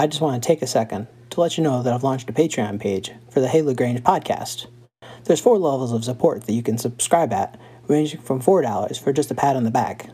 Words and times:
I 0.00 0.06
just 0.06 0.22
want 0.22 0.42
to 0.42 0.46
take 0.46 0.62
a 0.62 0.66
second 0.66 1.08
to 1.28 1.42
let 1.42 1.58
you 1.58 1.62
know 1.62 1.82
that 1.82 1.92
I've 1.92 2.02
launched 2.02 2.30
a 2.30 2.32
Patreon 2.32 2.80
page 2.80 3.12
for 3.30 3.40
the 3.40 3.48
Hey 3.48 3.60
LaGrange 3.60 4.00
podcast. 4.00 4.66
There's 5.24 5.42
four 5.42 5.58
levels 5.58 5.92
of 5.92 6.06
support 6.06 6.44
that 6.44 6.54
you 6.54 6.62
can 6.62 6.78
subscribe 6.78 7.34
at, 7.34 7.60
ranging 7.86 8.22
from 8.22 8.40
$4 8.40 8.98
for 8.98 9.12
just 9.12 9.30
a 9.30 9.34
pat 9.34 9.56
on 9.56 9.64
the 9.64 9.70
back. 9.70 10.08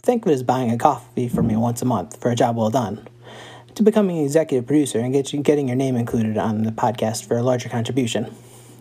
Think 0.00 0.24
of 0.24 0.30
it 0.30 0.34
as 0.34 0.44
buying 0.44 0.70
a 0.70 0.78
coffee 0.78 1.28
for 1.28 1.42
me 1.42 1.56
once 1.56 1.82
a 1.82 1.84
month 1.84 2.20
for 2.20 2.30
a 2.30 2.36
job 2.36 2.56
well 2.56 2.70
done, 2.70 3.08
to 3.74 3.82
becoming 3.82 4.18
an 4.18 4.24
executive 4.24 4.64
producer 4.64 5.00
and 5.00 5.12
get 5.12 5.32
you, 5.32 5.42
getting 5.42 5.66
your 5.66 5.76
name 5.76 5.96
included 5.96 6.38
on 6.38 6.62
the 6.62 6.70
podcast 6.70 7.26
for 7.26 7.36
a 7.36 7.42
larger 7.42 7.68
contribution. 7.68 8.32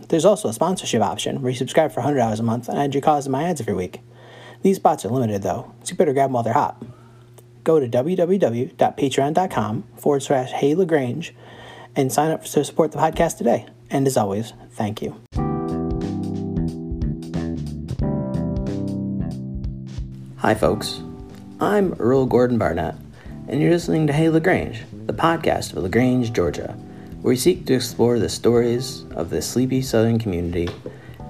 There's 0.09 0.25
also 0.25 0.47
a 0.47 0.53
sponsorship 0.53 1.01
option 1.01 1.41
where 1.41 1.49
you 1.49 1.57
subscribe 1.57 1.91
for 1.91 2.03
$100 2.03 2.39
a 2.39 2.43
month 2.43 2.69
and 2.69 2.77
add 2.77 2.93
your 2.93 3.01
cause 3.01 3.25
in 3.25 3.31
my 3.31 3.45
ads 3.45 3.61
every 3.61 3.73
week. 3.73 4.01
These 4.61 4.75
spots 4.75 5.05
are 5.05 5.09
limited 5.09 5.41
though, 5.41 5.73
so 5.81 5.93
you 5.93 5.97
better 5.97 6.13
grab 6.13 6.27
them 6.27 6.33
while 6.33 6.43
they're 6.43 6.53
hot. 6.53 6.79
Go 7.71 7.79
to 7.79 7.87
www.patreon.com 7.87 9.83
forward 9.95 10.19
slash 10.19 10.51
Hey 10.51 10.75
LaGrange 10.75 11.33
and 11.95 12.11
sign 12.11 12.29
up 12.31 12.43
to 12.43 12.65
support 12.65 12.91
the 12.91 12.97
podcast 12.97 13.37
today. 13.37 13.65
And 13.89 14.05
as 14.05 14.17
always, 14.17 14.51
thank 14.71 15.01
you. 15.01 15.15
Hi, 20.39 20.53
folks. 20.53 20.99
I'm 21.61 21.93
Earl 21.93 22.25
Gordon 22.25 22.57
Barnett, 22.57 22.95
and 23.47 23.61
you're 23.61 23.71
listening 23.71 24.05
to 24.07 24.11
Hey 24.11 24.27
LaGrange, 24.27 24.81
the 25.05 25.13
podcast 25.13 25.71
of 25.71 25.83
LaGrange, 25.83 26.33
Georgia, 26.33 26.75
where 27.21 27.29
we 27.29 27.37
seek 27.37 27.65
to 27.67 27.73
explore 27.73 28.19
the 28.19 28.27
stories 28.27 29.05
of 29.11 29.29
this 29.29 29.49
sleepy 29.49 29.81
southern 29.81 30.19
community 30.19 30.67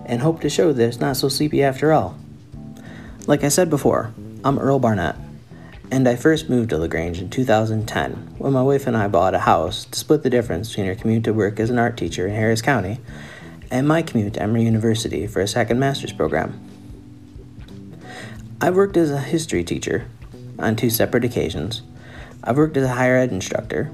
and 0.08 0.24
hope 0.24 0.42
to 0.42 0.50
show 0.50 0.74
that 0.74 0.88
it's 0.88 1.00
not 1.00 1.18
so 1.18 1.30
sleepy 1.30 1.62
after 1.62 1.94
all. 1.94 2.18
Like 3.28 3.44
I 3.44 3.50
said 3.50 3.70
before, 3.70 4.12
I'm 4.44 4.58
Earl 4.58 4.80
Barnett, 4.80 5.16
and 5.92 6.08
I 6.08 6.16
first 6.16 6.50
moved 6.50 6.70
to 6.70 6.78
LaGrange 6.78 7.20
in 7.20 7.30
2010 7.30 8.36
when 8.38 8.54
my 8.54 8.64
wife 8.64 8.88
and 8.88 8.96
I 8.96 9.10
bought 9.10 9.36
a 9.36 9.40
house 9.40 9.84
to 9.84 10.00
split 10.00 10.24
the 10.24 10.30
difference 10.30 10.70
between 10.70 10.86
her 10.86 10.96
commute 10.96 11.26
to 11.26 11.34
work 11.34 11.60
as 11.60 11.70
an 11.70 11.78
art 11.78 11.98
teacher 11.98 12.26
in 12.26 12.34
Harris 12.34 12.62
County 12.62 13.00
and 13.70 13.86
my 13.86 14.02
commute 14.02 14.36
to 14.36 14.42
Emory 14.42 14.64
University 14.64 15.28
for 15.28 15.42
a 15.42 15.48
second 15.48 15.80
master's 15.80 16.14
program. 16.14 16.58
I've 18.62 18.76
worked 18.76 18.96
as 18.96 19.12
a 19.12 19.20
history 19.20 19.66
teacher 19.66 20.08
on 20.58 20.78
two 20.78 20.90
separate 20.90 21.26
occasions. 21.26 21.82
I've 22.42 22.58
worked 22.58 22.78
as 22.78 22.86
a 22.86 22.94
higher 22.94 23.18
ed 23.18 23.32
instructor, 23.32 23.92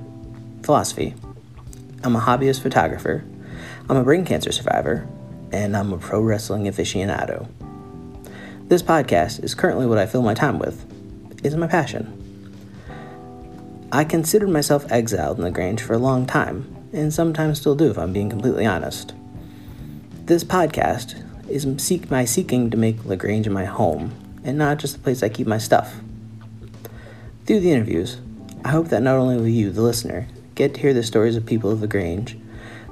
philosophy. 0.62 1.16
I'm 2.04 2.16
a 2.16 2.22
hobbyist 2.22 2.62
photographer. 2.62 3.26
I'm 3.90 3.98
a 3.98 4.04
brain 4.04 4.24
cancer 4.24 4.52
survivor, 4.52 5.08
and 5.52 5.76
I'm 5.76 5.94
a 5.94 5.98
pro 5.98 6.22
wrestling 6.22 6.66
aficionado. 6.66 7.48
This 8.68 8.84
podcast 8.84 9.44
is 9.44 9.56
currently 9.56 9.88
what 9.88 9.98
I 9.98 10.06
fill 10.06 10.22
my 10.22 10.34
time 10.34 10.60
with 10.60 10.86
is 11.54 11.58
my 11.58 11.68
passion. 11.68 12.24
I 13.92 14.04
considered 14.04 14.50
myself 14.50 14.86
exiled 14.92 15.38
in 15.38 15.44
the 15.44 15.52
Grange 15.52 15.82
for 15.82 15.94
a 15.94 15.98
long 15.98 16.26
time, 16.26 16.76
and 16.92 17.14
sometimes 17.14 17.60
still 17.60 17.76
do 17.76 17.90
if 17.90 17.98
I'm 17.98 18.14
being 18.14 18.30
completely 18.30 18.66
honest. 18.66 19.14
This 20.26 20.44
podcast 20.44 21.24
is 21.50 21.66
my 22.10 22.26
seeking 22.26 22.70
to 22.70 22.78
make 22.78 23.06
LaGrange 23.06 23.48
my 23.50 23.66
home, 23.66 24.14
and 24.44 24.58
not 24.58 24.80
just 24.80 24.98
a 24.98 25.00
place 25.00 25.24
I 25.24 25.30
keep 25.30 25.48
my 25.48 25.58
stuff. 25.58 26.02
Through 27.46 27.62
the 27.62 27.72
interviews, 27.72 28.20
I 28.66 28.70
hope 28.70 28.90
that 28.90 29.04
not 29.04 29.16
only 29.16 29.38
will 29.38 29.48
you, 29.48 29.72
the 29.72 29.82
listener, 29.82 30.28
get 30.56 30.74
to 30.74 30.82
hear 30.82 30.94
the 30.94 31.04
stories 31.04 31.38
of 31.38 31.46
people 31.46 31.72
of 31.72 31.82
LaGrange, 31.82 32.38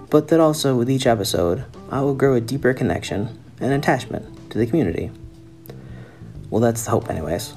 but 0.09 0.29
that 0.29 0.39
also 0.39 0.77
with 0.77 0.89
each 0.89 1.05
episode, 1.05 1.65
I 1.91 2.01
will 2.01 2.15
grow 2.15 2.35
a 2.35 2.41
deeper 2.41 2.73
connection 2.73 3.37
and 3.59 3.73
attachment 3.73 4.51
to 4.51 4.57
the 4.57 4.65
community. 4.65 5.11
Well, 6.49 6.61
that's 6.61 6.85
the 6.85 6.91
hope, 6.91 7.09
anyways. 7.09 7.53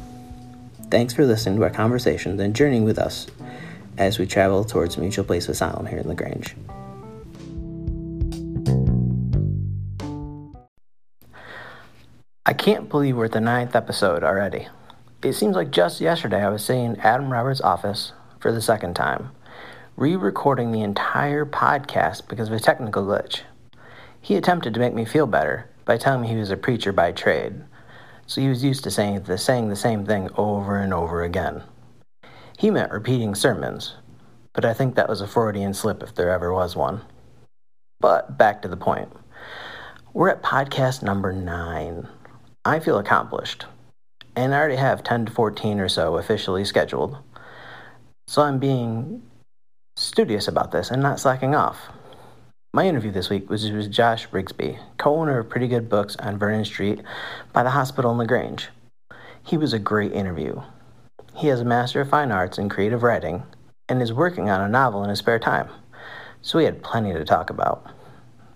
Thanks 0.91 1.13
for 1.13 1.27
listening 1.27 1.57
to 1.57 1.65
our 1.65 1.71
conversations 1.71 2.41
and 2.41 2.57
journeying 2.57 2.85
with 2.85 2.99
us 2.99 3.27
as 3.99 4.19
we 4.19 4.27
travel 4.27 4.65
towards 4.65 4.97
mutual 4.97 5.25
place 5.25 5.45
of 5.45 5.51
asylum 5.51 5.85
here 5.85 5.99
in 5.99 6.09
LaGrange. 6.09 6.57
I 12.47 12.55
can't 12.55 12.89
believe 12.89 13.19
we're 13.19 13.27
at 13.27 13.33
the 13.33 13.41
ninth 13.41 13.77
episode 13.77 14.25
already. 14.25 14.69
It 15.23 15.35
seems 15.35 15.57
like 15.57 15.71
just 15.71 16.01
yesterday 16.01 16.43
I 16.43 16.49
was 16.49 16.65
saying 16.65 16.97
Adam 17.01 17.31
Roberts' 17.31 17.61
office 17.61 18.13
for 18.41 18.51
the 18.51 18.63
second 18.63 18.95
time, 18.95 19.33
re 19.95 20.17
recording 20.17 20.73
the 20.73 20.81
entire 20.81 21.45
podcast 21.45 22.29
because 22.29 22.49
of 22.49 22.55
a 22.55 22.61
technical 22.61 23.05
glitch. 23.05 23.43
He 24.23 24.37
attempted 24.37 24.73
to 24.73 24.81
make 24.81 24.95
me 24.95 25.05
feel 25.05 25.27
better 25.27 25.69
by 25.85 25.99
telling 25.99 26.23
me 26.23 26.29
he 26.29 26.37
was 26.37 26.51
a 26.51 26.57
preacher 26.57 26.93
by 26.93 27.13
trade 27.13 27.63
so 28.29 28.43
he 28.43 28.49
was 28.49 28.63
used 28.63 28.85
to 28.85 28.91
saying 28.91 29.23
the, 29.23 29.39
saying 29.39 29.71
the 29.71 29.77
same 29.77 30.05
thing 30.05 30.29
over 30.37 30.77
and 30.77 30.93
over 30.93 31.23
again. 31.23 31.63
He 32.59 32.71
meant 32.71 32.93
repeating 32.93 33.35
sermons, 33.35 33.95
but 34.53 34.67
I 34.67 34.75
think 34.75 34.95
that 34.95 35.09
was 35.09 35.23
a 35.23 35.27
Freudian 35.27 35.73
slip 35.73 36.03
if 36.03 36.15
there 36.15 36.31
ever 36.31 36.53
was 36.53 36.77
one. 36.77 37.01
But 38.01 38.37
back 38.37 38.61
to 38.63 38.69
the 38.69 38.77
point. 38.77 39.11
We're 40.13 40.29
at 40.29 40.43
podcast 40.43 41.03
number 41.03 41.33
nine. 41.33 42.07
I 42.67 42.81
feel 42.81 42.99
accomplished, 42.99 43.65
and 44.37 44.55
I 44.55 44.59
already 44.59 44.77
have 44.77 45.03
10 45.03 45.27
to 45.27 45.33
14 45.33 45.81
or 45.81 45.89
so 45.89 46.19
officially 46.19 46.67
scheduled. 46.67 47.17
So 48.27 48.43
I'm 48.43 48.59
being 48.59 49.23
studious 49.97 50.47
about 50.47 50.71
this 50.71 50.91
and 50.91 51.03
not 51.03 51.19
slacking 51.19 51.55
off. 51.55 51.79
My 52.75 52.87
interview 52.87 53.11
this 53.11 53.31
week 53.31 53.49
was 53.49 53.71
with 53.71 53.91
Josh 53.91 54.29
Rigsby, 54.29 54.79
co 54.99 55.17
owner 55.17 55.39
of 55.39 55.49
Pretty 55.49 55.69
Good 55.69 55.89
Books 55.89 56.17
on 56.17 56.39
Vernon 56.39 56.67
Street 56.67 57.01
by 57.55 57.63
the 57.63 57.71
hospital 57.71 58.13
in 58.13 58.19
LaGrange. 58.19 58.69
He 59.43 59.57
was 59.57 59.73
a 59.73 59.79
great 59.79 60.13
interview. 60.13 60.61
He 61.35 61.47
has 61.47 61.63
a 61.63 61.65
Master 61.65 62.03
of 62.03 62.11
Fine 62.11 62.31
Arts 62.31 62.59
in 62.59 62.69
Creative 62.69 63.03
Writing 63.03 63.43
and 63.89 64.03
is 64.03 64.13
working 64.13 64.51
on 64.51 64.61
a 64.61 64.69
novel 64.69 65.03
in 65.03 65.09
his 65.09 65.19
spare 65.19 65.39
time, 65.39 65.71
so 66.43 66.59
we 66.59 66.67
had 66.67 66.83
plenty 66.83 67.15
to 67.15 67.25
talk 67.25 67.49
about. 67.49 67.87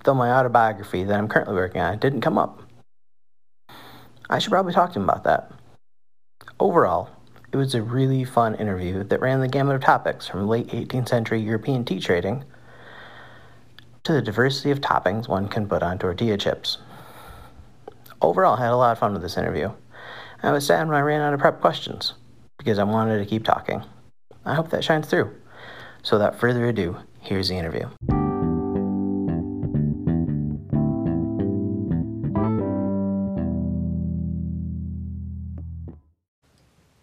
Though 0.05 0.13
my 0.13 0.31
autobiography 0.31 1.05
that 1.05 1.19
I'm 1.19 1.27
currently 1.27 1.55
working 1.55 1.81
on 1.81 1.99
didn't 1.99 2.21
come 2.21 2.37
up. 2.37 2.61
I 4.29 4.39
should 4.39 4.53
probably 4.53 4.75
talk 4.75 4.93
to 4.93 4.99
him 4.99 5.09
about 5.09 5.25
that. 5.25 5.51
Overall, 6.61 7.09
it 7.51 7.57
was 7.57 7.75
a 7.75 7.81
really 7.81 8.25
fun 8.25 8.57
interview 8.57 9.05
that 9.05 9.21
ran 9.23 9.41
the 9.41 9.49
gamut 9.49 9.77
of 9.77 9.81
topics 9.81 10.29
from 10.29 10.47
late 10.47 10.69
18th 10.69 11.09
century 11.09 11.41
European 11.41 11.87
tea 11.87 11.99
trading 11.99 12.45
to 14.05 14.13
the 14.13 14.23
diversity 14.23 14.71
of 14.71 14.81
toppings 14.81 15.29
one 15.29 15.49
can 15.49 15.69
put 15.69 15.83
on 15.83 15.99
tortilla 15.99 16.37
chips. 16.37 16.79
Overall, 18.21 18.57
I 18.57 18.63
had 18.65 18.73
a 18.73 18.77
lot 18.77 18.93
of 18.93 18.99
fun 18.99 19.13
with 19.13 19.23
this 19.23 19.37
interview. 19.37 19.71
I 20.43 20.51
was 20.51 20.67
sad 20.67 20.89
when 20.89 20.97
I 20.97 21.01
ran 21.01 21.21
out 21.21 21.35
of 21.35 21.41
prep 21.41 21.61
questions 21.61 22.15
because 22.59 22.79
I 22.79 22.85
wanted 22.85 23.19
to 23.19 23.27
keep 23.27 23.45
talking. 23.45 23.83
I 24.45 24.55
hope 24.55 24.71
that 24.71 24.83
shines 24.83 25.07
through. 25.07 25.33
So, 26.03 26.17
without 26.17 26.39
further 26.39 26.67
ado, 26.67 26.97
here's 27.21 27.49
the 27.49 27.57
interview. 27.57 27.89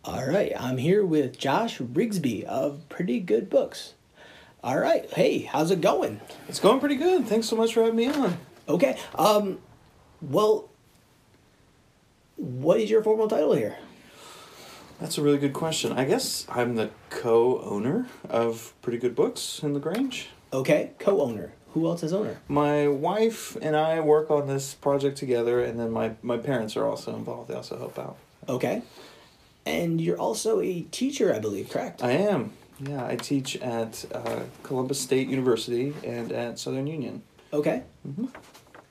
All 0.03 0.25
right, 0.25 0.51
I'm 0.59 0.77
here 0.77 1.05
with 1.05 1.37
Josh 1.37 1.79
Rigsby 1.79 2.43
of 2.43 2.87
Pretty 2.89 3.21
Good 3.21 3.49
Books. 3.49 3.93
All 4.63 4.77
right. 4.77 5.09
Hey, 5.11 5.39
how's 5.39 5.71
it 5.71 5.79
going? 5.79 6.19
It's 6.49 6.59
going 6.59 6.79
pretty 6.79 6.95
good. 6.95 7.25
Thanks 7.25 7.47
so 7.47 7.55
much 7.55 7.73
for 7.73 7.81
having 7.81 7.95
me 7.95 8.07
on. 8.07 8.37
Okay. 8.67 8.97
Um 9.15 9.59
well 10.21 10.69
what 12.35 12.79
is 12.79 12.89
your 12.89 13.01
formal 13.03 13.27
title 13.27 13.53
here? 13.53 13.77
That's 14.99 15.17
a 15.17 15.21
really 15.21 15.37
good 15.37 15.53
question. 15.53 15.93
I 15.93 16.03
guess 16.03 16.45
I'm 16.49 16.75
the 16.75 16.89
co-owner 17.09 18.07
of 18.29 18.73
Pretty 18.81 18.97
Good 18.97 19.15
Books 19.15 19.61
in 19.63 19.73
LaGrange. 19.73 20.29
Okay, 20.51 20.91
co-owner. 20.99 21.53
Who 21.73 21.87
else 21.87 22.03
is 22.03 22.11
owner? 22.11 22.39
My 22.49 22.87
wife 22.87 23.55
and 23.61 23.75
I 23.77 23.99
work 24.01 24.29
on 24.29 24.47
this 24.47 24.73
project 24.73 25.17
together, 25.17 25.61
and 25.63 25.79
then 25.79 25.91
my, 25.91 26.13
my 26.21 26.37
parents 26.37 26.75
are 26.75 26.85
also 26.85 27.15
involved. 27.15 27.49
They 27.49 27.53
also 27.53 27.77
help 27.77 27.97
out. 27.99 28.17
Okay. 28.49 28.81
And 29.65 30.01
you're 30.01 30.17
also 30.17 30.59
a 30.59 30.81
teacher, 30.81 31.33
I 31.33 31.39
believe, 31.39 31.69
correct? 31.69 32.03
I 32.03 32.11
am. 32.11 32.53
Yeah, 32.79 33.05
I 33.05 33.15
teach 33.15 33.57
at 33.57 34.05
uh, 34.13 34.41
Columbus 34.63 34.99
State 34.99 35.27
University 35.27 35.93
and 36.03 36.31
at 36.31 36.59
Southern 36.59 36.87
Union. 36.87 37.23
Okay. 37.51 37.83
Mm-hmm. 38.07 38.25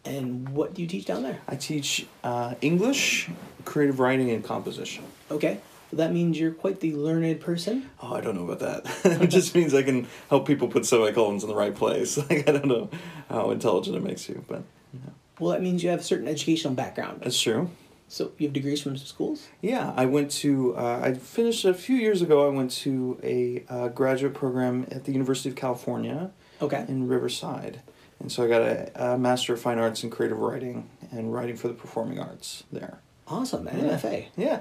And 0.05 0.49
what 0.50 0.75
do 0.75 0.82
you 0.82 0.88
teach 0.88 1.05
down 1.05 1.23
there? 1.23 1.38
I 1.49 1.56
teach 1.56 2.06
uh, 2.25 2.55
English, 2.61 3.29
creative 3.64 4.00
writing, 4.00 4.31
and 4.31 4.44
composition. 4.44 5.05
Okay. 5.31 5.61
Well, 5.90 6.06
that 6.06 6.12
means 6.12 6.38
you're 6.38 6.52
quite 6.52 6.81
the 6.81 6.94
learned 6.94 7.40
person. 7.40 7.88
Oh, 8.02 8.14
I 8.14 8.20
don't 8.20 8.35
know 8.35 8.49
about 8.49 8.61
that. 8.61 9.20
it 9.23 9.29
just 9.29 9.55
means 9.55 9.75
I 9.75 9.82
can 9.82 10.06
help 10.29 10.46
people 10.46 10.69
put 10.69 10.85
semicolons 10.85 11.43
in 11.43 11.49
the 11.49 11.56
right 11.56 11.75
place. 11.75 12.19
Like 12.29 12.49
I 12.49 12.52
don't 12.52 12.69
know 12.69 12.90
how 13.31 13.50
intelligent 13.50 13.96
it 13.96 14.02
makes 14.02 14.29
you, 14.29 14.44
but. 14.49 14.62
Yeah. 14.93 15.11
Well, 15.38 15.52
that 15.52 15.62
means 15.62 15.82
you 15.82 15.90
have 15.90 16.00
a 16.00 16.05
certain 16.05 16.29
educational 16.29 16.75
background. 16.75 17.20
That's 17.23 17.40
true. 17.40 17.70
So 18.09 18.33
you 18.39 18.47
have 18.47 18.55
degrees 18.55 18.81
from 18.81 18.97
schools? 18.97 19.49
Yeah, 19.61 19.93
I 19.95 20.07
went 20.07 20.31
to. 20.43 20.77
Uh, 20.77 21.01
I 21.03 21.15
finished 21.15 21.65
a 21.65 21.75
few 21.75 21.97
years 21.97 22.23
ago. 22.23 22.47
I 22.47 22.51
went 22.51 22.71
to 22.73 23.19
a 23.23 23.65
uh, 23.69 23.89
graduate 23.89 24.35
program 24.35 24.87
at 24.91 25.05
the 25.05 25.13
University 25.13 25.51
of 25.51 25.57
California. 25.57 26.31
Okay. 26.61 26.85
In 26.89 27.07
Riverside, 27.07 27.83
and 28.19 28.33
so 28.33 28.45
I 28.45 28.49
got 28.49 28.63
a, 28.63 29.13
a 29.13 29.19
Master 29.19 29.53
of 29.53 29.61
Fine 29.61 29.79
Arts 29.79 30.03
in 30.03 30.11
Creative 30.11 30.39
Writing 30.39 30.89
and 31.13 31.33
Writing 31.33 31.57
for 31.57 31.69
the 31.69 31.75
Performing 31.75 32.19
Arts 32.19 32.65
there. 32.73 32.99
Awesome, 33.29 33.69
an 33.69 33.79
yeah. 33.79 33.97
MFA. 33.97 34.27
Yeah. 34.37 34.61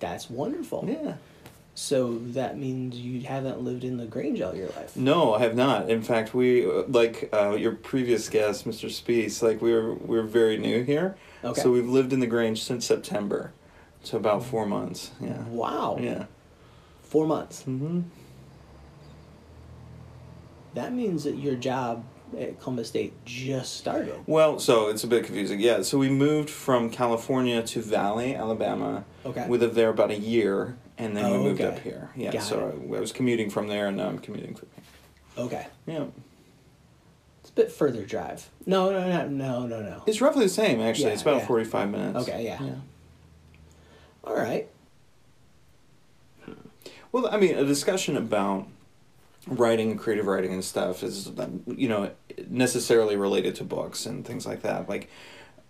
That's 0.00 0.28
wonderful. 0.28 0.84
Yeah. 0.88 1.14
So 1.74 2.18
that 2.18 2.56
means 2.56 2.96
you 2.96 3.20
haven't 3.20 3.60
lived 3.60 3.84
in 3.84 3.98
Lagrange 3.98 4.40
all 4.40 4.54
your 4.54 4.68
life. 4.68 4.96
No, 4.96 5.34
I 5.34 5.40
have 5.40 5.54
not. 5.54 5.90
In 5.90 6.00
fact, 6.00 6.32
we 6.32 6.64
uh, 6.64 6.84
like 6.88 7.28
uh, 7.34 7.50
your 7.50 7.72
previous 7.72 8.30
guest, 8.30 8.66
Mr. 8.66 8.88
Spees. 8.88 9.42
Like 9.42 9.60
we 9.60 9.74
were 9.74 9.92
we 9.94 10.16
are 10.18 10.22
very 10.22 10.56
new 10.56 10.82
here. 10.82 11.16
Okay. 11.46 11.60
So 11.60 11.70
we've 11.70 11.88
lived 11.88 12.12
in 12.12 12.20
the 12.20 12.26
Grange 12.26 12.62
since 12.62 12.84
September, 12.84 13.52
so 14.02 14.16
about 14.16 14.44
four 14.44 14.66
months. 14.66 15.10
Yeah. 15.20 15.42
Wow. 15.44 15.98
Yeah. 16.00 16.26
Four 17.02 17.26
months. 17.26 17.62
Mm-hmm. 17.62 18.02
That 20.74 20.92
means 20.92 21.24
that 21.24 21.36
your 21.36 21.54
job 21.54 22.04
at 22.38 22.60
Columbus 22.60 22.88
State 22.88 23.12
just 23.24 23.76
started. 23.76 24.14
Well, 24.26 24.58
so 24.58 24.88
it's 24.88 25.04
a 25.04 25.06
bit 25.06 25.24
confusing. 25.24 25.60
Yeah. 25.60 25.82
So 25.82 25.98
we 25.98 26.10
moved 26.10 26.50
from 26.50 26.90
California 26.90 27.62
to 27.62 27.80
Valley, 27.80 28.34
Alabama. 28.34 29.04
Okay. 29.24 29.46
We 29.48 29.58
lived 29.58 29.74
there 29.74 29.88
about 29.90 30.10
a 30.10 30.18
year, 30.18 30.76
and 30.98 31.16
then 31.16 31.24
Oh, 31.26 31.38
we 31.38 31.44
moved 31.44 31.60
okay. 31.60 31.74
up 31.76 31.82
here. 31.82 32.10
Yeah. 32.16 32.32
Got 32.32 32.42
so 32.42 32.76
I, 32.92 32.96
I 32.96 33.00
was 33.00 33.12
commuting 33.12 33.48
from 33.50 33.68
there, 33.68 33.86
and 33.86 33.96
now 33.96 34.08
I'm 34.08 34.18
commuting 34.18 34.54
from 34.54 34.68
here. 34.74 34.84
Okay. 35.44 35.66
Yeah. 35.86 36.06
Bit 37.56 37.72
further 37.72 38.04
drive. 38.04 38.50
No, 38.66 38.90
no, 38.90 39.08
no, 39.08 39.26
no, 39.28 39.66
no, 39.66 39.80
no. 39.80 40.02
It's 40.06 40.20
roughly 40.20 40.44
the 40.44 40.50
same, 40.50 40.80
actually. 40.80 41.06
Yeah, 41.06 41.12
it's 41.14 41.22
about 41.22 41.38
yeah. 41.38 41.46
45 41.46 41.90
minutes. 41.90 42.28
Okay, 42.28 42.44
yeah. 42.44 42.62
Yeah. 42.62 42.74
All 44.22 44.36
right. 44.36 44.68
Hmm. 46.44 46.52
Well, 47.12 47.28
I 47.28 47.38
mean, 47.38 47.56
a 47.56 47.64
discussion 47.64 48.14
about 48.14 48.68
writing, 49.46 49.90
and 49.90 49.98
creative 49.98 50.26
writing, 50.26 50.52
and 50.52 50.62
stuff 50.62 51.02
is, 51.02 51.32
you 51.66 51.88
know, 51.88 52.10
necessarily 52.46 53.16
related 53.16 53.54
to 53.56 53.64
books 53.64 54.04
and 54.04 54.22
things 54.26 54.44
like 54.44 54.60
that. 54.60 54.86
Like, 54.86 55.08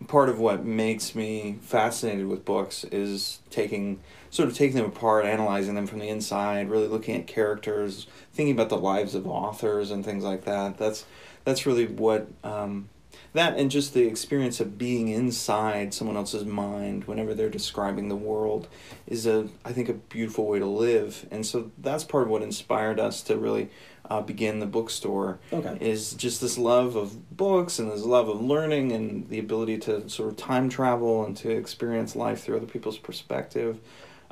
part 0.08 0.28
of 0.28 0.40
what 0.40 0.64
makes 0.64 1.14
me 1.14 1.58
fascinated 1.62 2.26
with 2.26 2.44
books 2.44 2.82
is 2.82 3.38
taking, 3.48 4.00
sort 4.30 4.48
of 4.48 4.56
taking 4.56 4.76
them 4.76 4.86
apart, 4.86 5.24
analyzing 5.24 5.76
them 5.76 5.86
from 5.86 6.00
the 6.00 6.08
inside, 6.08 6.68
really 6.68 6.88
looking 6.88 7.14
at 7.14 7.28
characters, 7.28 8.08
thinking 8.32 8.54
about 8.56 8.70
the 8.70 8.76
lives 8.76 9.14
of 9.14 9.24
authors 9.26 9.92
and 9.92 10.04
things 10.04 10.24
like 10.24 10.44
that. 10.46 10.78
That's 10.78 11.04
that's 11.46 11.64
really 11.64 11.86
what 11.86 12.28
um, 12.42 12.88
that 13.32 13.56
and 13.56 13.70
just 13.70 13.94
the 13.94 14.02
experience 14.02 14.58
of 14.58 14.76
being 14.76 15.08
inside 15.08 15.94
someone 15.94 16.16
else's 16.16 16.44
mind 16.44 17.04
whenever 17.04 17.34
they're 17.34 17.48
describing 17.48 18.08
the 18.08 18.16
world 18.16 18.66
is 19.06 19.26
a 19.26 19.48
I 19.64 19.72
think 19.72 19.88
a 19.88 19.94
beautiful 19.94 20.46
way 20.46 20.58
to 20.58 20.66
live, 20.66 21.24
and 21.30 21.46
so 21.46 21.70
that's 21.78 22.02
part 22.02 22.24
of 22.24 22.30
what 22.30 22.42
inspired 22.42 22.98
us 22.98 23.22
to 23.22 23.36
really 23.36 23.70
uh, 24.10 24.20
begin 24.22 24.58
the 24.58 24.66
bookstore. 24.66 25.38
Okay. 25.52 25.78
Is 25.80 26.14
just 26.14 26.40
this 26.40 26.58
love 26.58 26.96
of 26.96 27.36
books 27.36 27.78
and 27.78 27.90
this 27.90 28.02
love 28.02 28.28
of 28.28 28.42
learning 28.42 28.90
and 28.90 29.28
the 29.28 29.38
ability 29.38 29.78
to 29.78 30.08
sort 30.10 30.30
of 30.30 30.36
time 30.36 30.68
travel 30.68 31.24
and 31.24 31.36
to 31.38 31.50
experience 31.50 32.16
life 32.16 32.42
through 32.42 32.56
other 32.56 32.66
people's 32.66 32.98
perspective. 32.98 33.78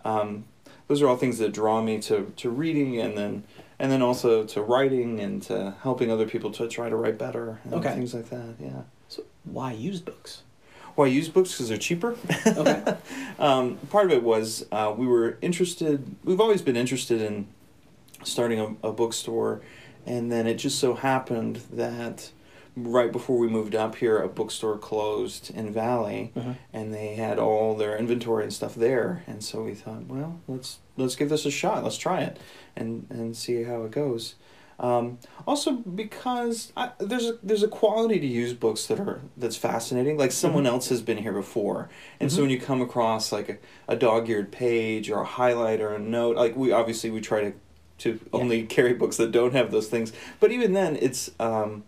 Um, 0.05 0.45
those 0.89 1.01
are 1.01 1.09
all 1.09 1.17
things 1.17 1.39
that 1.39 1.53
draw 1.53 1.81
me 1.81 1.99
to, 2.03 2.33
to 2.37 2.51
reading 2.51 2.99
and 3.01 3.17
then 3.17 3.45
and 3.85 3.93
then 3.93 4.01
also 4.01 4.45
to 4.45 4.63
writing 4.63 5.21
and 5.21 5.43
to 5.43 5.75
helping 5.83 6.11
other 6.11 6.27
people 6.27 6.51
to 6.51 6.67
try 6.67 6.89
to 6.89 6.97
write 6.97 7.19
better 7.19 7.61
and 7.65 7.75
Okay. 7.75 7.93
things 7.93 8.15
like 8.15 8.31
that. 8.31 8.55
Yeah. 8.59 8.81
So 9.09 9.25
why 9.45 9.73
use 9.73 10.01
books? 10.01 10.41
I 10.99 11.05
use 11.05 11.29
books 11.29 11.51
because 11.53 11.69
they're 11.69 11.77
cheaper. 11.77 12.17
Okay. 12.47 12.97
um, 13.39 13.77
part 13.91 14.07
of 14.07 14.13
it 14.13 14.23
was 14.23 14.65
uh, 14.73 14.95
we 14.97 15.07
were 15.07 15.37
interested. 15.43 16.17
We've 16.25 16.41
always 16.41 16.63
been 16.63 16.77
interested 16.77 17.21
in 17.21 17.47
starting 18.23 18.59
a, 18.59 18.89
a 18.89 18.91
bookstore, 18.93 19.61
and 20.07 20.33
then 20.33 20.47
it 20.47 20.55
just 20.55 20.79
so 20.79 20.95
happened 20.95 21.61
that 21.71 22.31
right 22.77 23.13
before 23.13 23.39
we 23.39 23.49
moved 23.49 23.75
up 23.75 23.97
here, 23.97 24.19
a 24.19 24.29
bookstore 24.29 24.77
closed 24.79 25.51
in 25.55 25.73
Valley, 25.73 26.33
Mhm. 26.37 26.57
and 26.73 26.93
they 26.95 27.15
had 27.15 27.39
all 27.39 27.77
their 27.77 27.97
inventory 27.97 28.43
and 28.43 28.53
stuff 28.53 28.75
there. 28.75 29.23
And 29.27 29.43
so 29.45 29.63
we 29.63 29.75
thought, 29.75 30.07
well, 30.09 30.41
let's 30.49 30.79
let's 30.97 31.17
give 31.17 31.29
this 31.29 31.47
a 31.47 31.51
shot. 31.51 31.85
Let's 31.85 31.97
try 31.99 32.23
it, 32.23 32.39
and 32.77 33.07
and 33.11 33.37
see 33.37 33.63
how 33.65 33.83
it 33.85 33.91
goes. 33.91 34.35
Um, 34.81 35.19
also, 35.47 35.71
because 35.71 36.73
I, 36.77 36.91
there's 36.99 37.27
a 37.27 37.39
there's 37.45 37.63
a 37.63 37.69
quality 37.69 38.19
to 38.19 38.27
used 38.27 38.59
books 38.59 38.87
that 38.87 38.99
are 38.99 39.21
that's 39.37 39.57
fascinating. 39.57 40.19
Like 40.19 40.33
someone 40.33 40.65
Mhm. 40.65 40.69
else 40.71 40.89
has 40.89 41.01
been 41.01 41.19
here 41.19 41.33
before, 41.33 41.89
and 42.19 42.33
so 42.33 42.39
Mhm. 42.39 42.41
when 42.43 42.51
you 42.51 42.61
come 42.61 42.81
across 42.83 43.31
like 43.31 43.49
a, 43.49 43.59
a 43.87 43.95
dog-eared 43.95 44.51
page 44.51 45.11
or 45.11 45.21
a 45.21 45.25
highlight 45.25 45.81
or 45.81 45.95
a 45.95 46.01
note, 46.01 46.35
like 46.37 46.57
we 46.57 46.73
obviously 46.73 47.11
we 47.11 47.21
try 47.21 47.41
to 47.43 47.53
to 47.99 48.15
Yeah. 48.15 48.19
only 48.41 48.65
carry 48.65 48.95
books 48.95 49.17
that 49.19 49.31
don't 49.31 49.53
have 49.53 49.71
those 49.71 49.87
things. 49.87 50.13
But 50.41 50.51
even 50.51 50.73
then, 50.73 50.99
it's 51.01 51.31
um, 51.39 51.85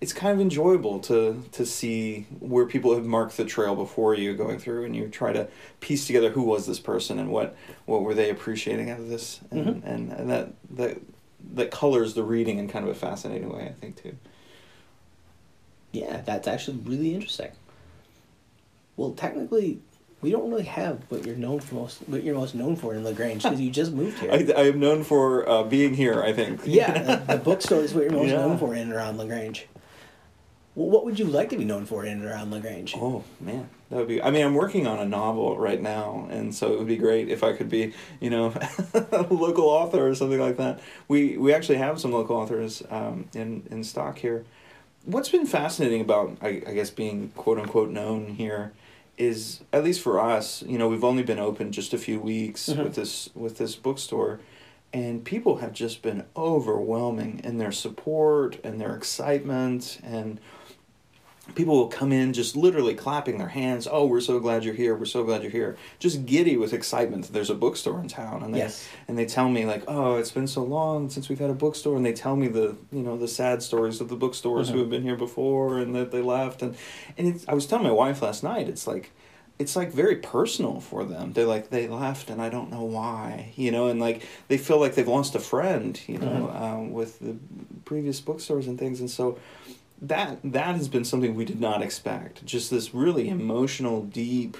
it's 0.00 0.12
kind 0.14 0.32
of 0.34 0.40
enjoyable 0.40 0.98
to 1.00 1.42
to 1.52 1.66
see 1.66 2.26
where 2.40 2.64
people 2.66 2.94
have 2.94 3.04
marked 3.04 3.36
the 3.36 3.44
trail 3.44 3.74
before 3.76 4.14
you 4.14 4.34
going 4.34 4.58
through, 4.58 4.84
and 4.84 4.96
you 4.96 5.08
try 5.08 5.32
to 5.32 5.46
piece 5.80 6.06
together 6.06 6.30
who 6.30 6.42
was 6.42 6.66
this 6.66 6.80
person 6.80 7.18
and 7.18 7.30
what 7.30 7.54
what 7.86 8.02
were 8.02 8.14
they 8.14 8.30
appreciating 8.30 8.90
out 8.90 8.98
of 9.00 9.08
this, 9.08 9.40
and 9.50 9.66
Mhm. 9.66 9.84
and, 9.84 10.12
and 10.12 10.30
that 10.30 10.52
that 10.70 10.98
that 11.54 11.70
colors 11.70 12.14
the 12.14 12.22
reading 12.22 12.58
in 12.58 12.68
kind 12.68 12.84
of 12.84 12.90
a 12.90 12.94
fascinating 12.94 13.48
way, 13.50 13.64
I 13.64 13.72
think 13.72 14.02
too. 14.02 14.16
Yeah, 15.92 16.20
that's 16.24 16.46
actually 16.46 16.78
really 16.78 17.14
interesting. 17.14 17.50
Well, 18.96 19.12
technically, 19.12 19.80
we 20.20 20.30
don't 20.30 20.50
really 20.50 20.64
have 20.64 21.00
what 21.08 21.26
you're 21.26 21.36
known 21.36 21.60
for 21.60 21.74
most. 21.74 21.98
What 22.06 22.22
you're 22.22 22.34
most 22.36 22.54
known 22.54 22.76
for 22.76 22.94
in 22.94 23.02
Lagrange 23.02 23.42
because 23.42 23.60
you 23.60 23.70
just 23.70 23.92
moved 23.92 24.18
here. 24.18 24.30
I, 24.32 24.36
I 24.56 24.64
am 24.68 24.78
known 24.78 25.02
for 25.02 25.48
uh, 25.48 25.62
being 25.64 25.94
here. 25.94 26.22
I 26.22 26.32
think. 26.32 26.60
yeah, 26.64 27.02
the, 27.16 27.36
the 27.36 27.38
bookstore 27.44 27.80
is 27.80 27.92
what 27.94 28.04
you're 28.04 28.12
most 28.12 28.28
Yeah. 28.30 28.36
known 28.46 28.56
for 28.58 28.74
in 28.74 28.82
and 28.82 28.92
around 28.92 29.18
Lagrange. 29.18 29.66
Well, 30.76 30.88
what 30.88 31.04
would 31.04 31.18
you 31.18 31.24
like 31.26 31.50
to 31.50 31.56
be 31.56 31.64
known 31.64 31.84
for 31.84 32.04
in 32.04 32.12
and 32.20 32.24
around 32.24 32.52
Lagrange? 32.52 32.94
Oh 32.96 33.24
man, 33.40 33.68
that 33.90 33.96
would 33.96 34.06
be. 34.08 34.22
I 34.22 34.30
mean, 34.30 34.46
I'm 34.46 34.54
working 34.54 34.86
on 34.86 35.00
a 35.00 35.04
novel 35.04 35.58
right 35.58 35.80
now, 35.80 36.28
and 36.30 36.54
so 36.54 36.72
it 36.72 36.78
would 36.78 36.86
be 36.86 36.96
great 36.96 37.28
if 37.28 37.42
I 37.42 37.54
could 37.54 37.68
be, 37.68 37.92
you 38.20 38.30
know, 38.30 38.54
a 38.94 39.22
local 39.30 39.64
author 39.68 40.06
or 40.08 40.14
something 40.14 40.38
like 40.38 40.56
that. 40.58 40.80
We 41.08 41.36
we 41.36 41.52
actually 41.52 41.78
have 41.78 42.00
some 42.00 42.12
local 42.12 42.36
authors 42.36 42.82
um, 42.88 43.26
in 43.34 43.64
in 43.70 43.82
stock 43.82 44.18
here. 44.18 44.44
What's 45.04 45.28
been 45.28 45.46
fascinating 45.46 46.02
about 46.02 46.36
I, 46.40 46.62
I 46.66 46.72
guess 46.74 46.90
being 46.90 47.30
quote 47.34 47.58
unquote 47.58 47.90
known 47.90 48.26
here 48.26 48.72
is 49.18 49.60
at 49.72 49.82
least 49.84 50.00
for 50.00 50.20
us, 50.20 50.62
you 50.62 50.78
know, 50.78 50.88
we've 50.88 51.04
only 51.04 51.22
been 51.24 51.38
open 51.40 51.72
just 51.72 51.92
a 51.92 51.98
few 51.98 52.20
weeks 52.20 52.68
Mhm. 52.68 52.84
with 52.84 52.94
this 52.94 53.28
with 53.34 53.58
this 53.58 53.74
bookstore, 53.74 54.38
and 54.92 55.24
people 55.24 55.56
have 55.56 55.72
just 55.72 56.00
been 56.00 56.24
overwhelming 56.36 57.40
in 57.42 57.58
their 57.58 57.72
support 57.72 58.58
and 58.62 58.80
their 58.80 58.94
excitement 58.94 59.98
and 60.04 60.38
people 61.54 61.76
will 61.76 61.88
come 61.88 62.12
in 62.12 62.32
just 62.32 62.56
literally 62.56 62.94
clapping 62.94 63.38
their 63.38 63.48
hands 63.48 63.88
oh 63.90 64.04
we're 64.06 64.20
so 64.20 64.38
glad 64.38 64.64
you're 64.64 64.74
here 64.74 64.94
we're 64.94 65.04
so 65.04 65.24
glad 65.24 65.42
you're 65.42 65.50
here 65.50 65.76
just 65.98 66.26
giddy 66.26 66.56
with 66.56 66.72
excitement 66.72 67.24
that 67.26 67.32
there's 67.32 67.50
a 67.50 67.54
bookstore 67.54 68.00
in 68.00 68.08
town 68.08 68.42
and 68.42 68.54
they 68.54 68.58
Yes. 68.58 68.88
and 69.08 69.16
they 69.18 69.26
tell 69.26 69.48
me 69.48 69.64
like 69.66 69.82
oh 69.88 70.16
it's 70.16 70.30
been 70.30 70.46
so 70.46 70.62
long 70.62 71.10
since 71.10 71.28
we've 71.28 71.38
had 71.38 71.50
a 71.50 71.54
bookstore 71.54 71.96
and 71.96 72.04
they 72.06 72.12
tell 72.12 72.36
me 72.36 72.48
the 72.48 72.76
you 72.92 73.02
know 73.02 73.16
the 73.16 73.28
sad 73.28 73.62
stories 73.62 74.00
of 74.00 74.08
the 74.08 74.16
bookstores 74.16 74.68
Mhm. 74.68 74.72
who 74.72 74.78
have 74.80 74.90
been 74.90 75.02
here 75.02 75.16
before 75.16 75.78
and 75.78 75.94
that 75.94 76.10
they 76.12 76.22
left 76.22 76.62
and 76.62 76.76
and 77.18 77.28
it's, 77.28 77.44
i 77.48 77.54
was 77.54 77.66
telling 77.66 77.84
my 77.84 77.92
wife 77.92 78.22
last 78.22 78.42
night 78.42 78.68
it's 78.68 78.86
like 78.86 79.10
it's 79.58 79.76
like 79.76 79.92
very 79.92 80.16
personal 80.16 80.80
for 80.80 81.04
them 81.04 81.32
they're 81.34 81.44
like 81.46 81.68
they 81.70 81.86
left 81.86 82.30
and 82.30 82.40
i 82.40 82.48
don't 82.48 82.70
know 82.70 82.82
why 82.84 83.52
you 83.56 83.70
know 83.70 83.88
and 83.88 84.00
like 84.00 84.22
they 84.48 84.56
feel 84.56 84.78
like 84.80 84.94
they've 84.94 85.08
lost 85.08 85.34
a 85.34 85.38
friend 85.40 86.00
you 86.06 86.16
know 86.18 86.50
um, 86.54 86.92
with 86.92 87.18
the 87.18 87.36
previous 87.84 88.20
bookstores 88.20 88.66
and 88.66 88.78
things 88.78 89.00
and 89.00 89.10
so 89.10 89.36
that 90.02 90.38
that 90.44 90.76
has 90.76 90.88
been 90.88 91.04
something 91.04 91.34
we 91.34 91.44
did 91.44 91.60
not 91.60 91.82
expect. 91.82 92.44
Just 92.44 92.70
this 92.70 92.94
really 92.94 93.28
emotional, 93.28 94.02
deep, 94.02 94.56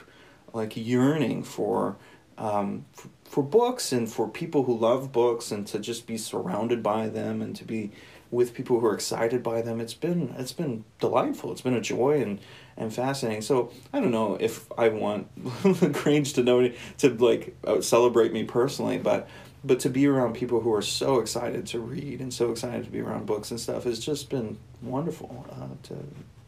like 0.52 0.76
yearning 0.76 1.42
for 1.42 1.96
um, 2.36 2.86
for, 2.92 3.08
for 3.24 3.42
books 3.42 3.92
and 3.92 4.10
for 4.10 4.28
people 4.28 4.64
who 4.64 4.76
love 4.76 5.12
books 5.12 5.50
and 5.50 5.66
to 5.68 5.78
just 5.78 6.06
be 6.06 6.16
surrounded 6.16 6.82
by 6.82 7.08
them 7.08 7.42
and 7.42 7.54
to 7.56 7.64
be 7.64 7.92
with 8.30 8.54
people 8.54 8.78
who 8.80 8.86
are 8.86 8.94
excited 8.94 9.42
by 9.42 9.60
them. 9.60 9.80
It's 9.80 9.94
been 9.94 10.34
it's 10.38 10.52
been 10.52 10.84
delightful. 10.98 11.52
It's 11.52 11.60
been 11.62 11.74
a 11.74 11.80
joy 11.80 12.22
and 12.22 12.38
and 12.76 12.94
fascinating. 12.94 13.42
So 13.42 13.72
I 13.92 14.00
don't 14.00 14.10
know 14.10 14.36
if 14.40 14.70
I 14.78 14.88
want 14.88 15.28
Grange 15.92 16.34
to 16.34 16.42
know 16.42 16.70
to 16.98 17.10
like 17.14 17.56
uh, 17.66 17.80
celebrate 17.80 18.32
me 18.32 18.44
personally, 18.44 18.98
but 18.98 19.28
but 19.64 19.80
to 19.80 19.90
be 19.90 20.06
around 20.06 20.34
people 20.34 20.60
who 20.60 20.72
are 20.72 20.82
so 20.82 21.18
excited 21.20 21.66
to 21.68 21.78
read 21.80 22.20
and 22.20 22.32
so 22.32 22.50
excited 22.50 22.84
to 22.84 22.90
be 22.90 23.00
around 23.00 23.26
books 23.26 23.50
and 23.50 23.60
stuff 23.60 23.84
has 23.84 23.98
just 23.98 24.30
been 24.30 24.58
wonderful 24.82 25.46
uh, 25.52 25.66
to 25.84 25.96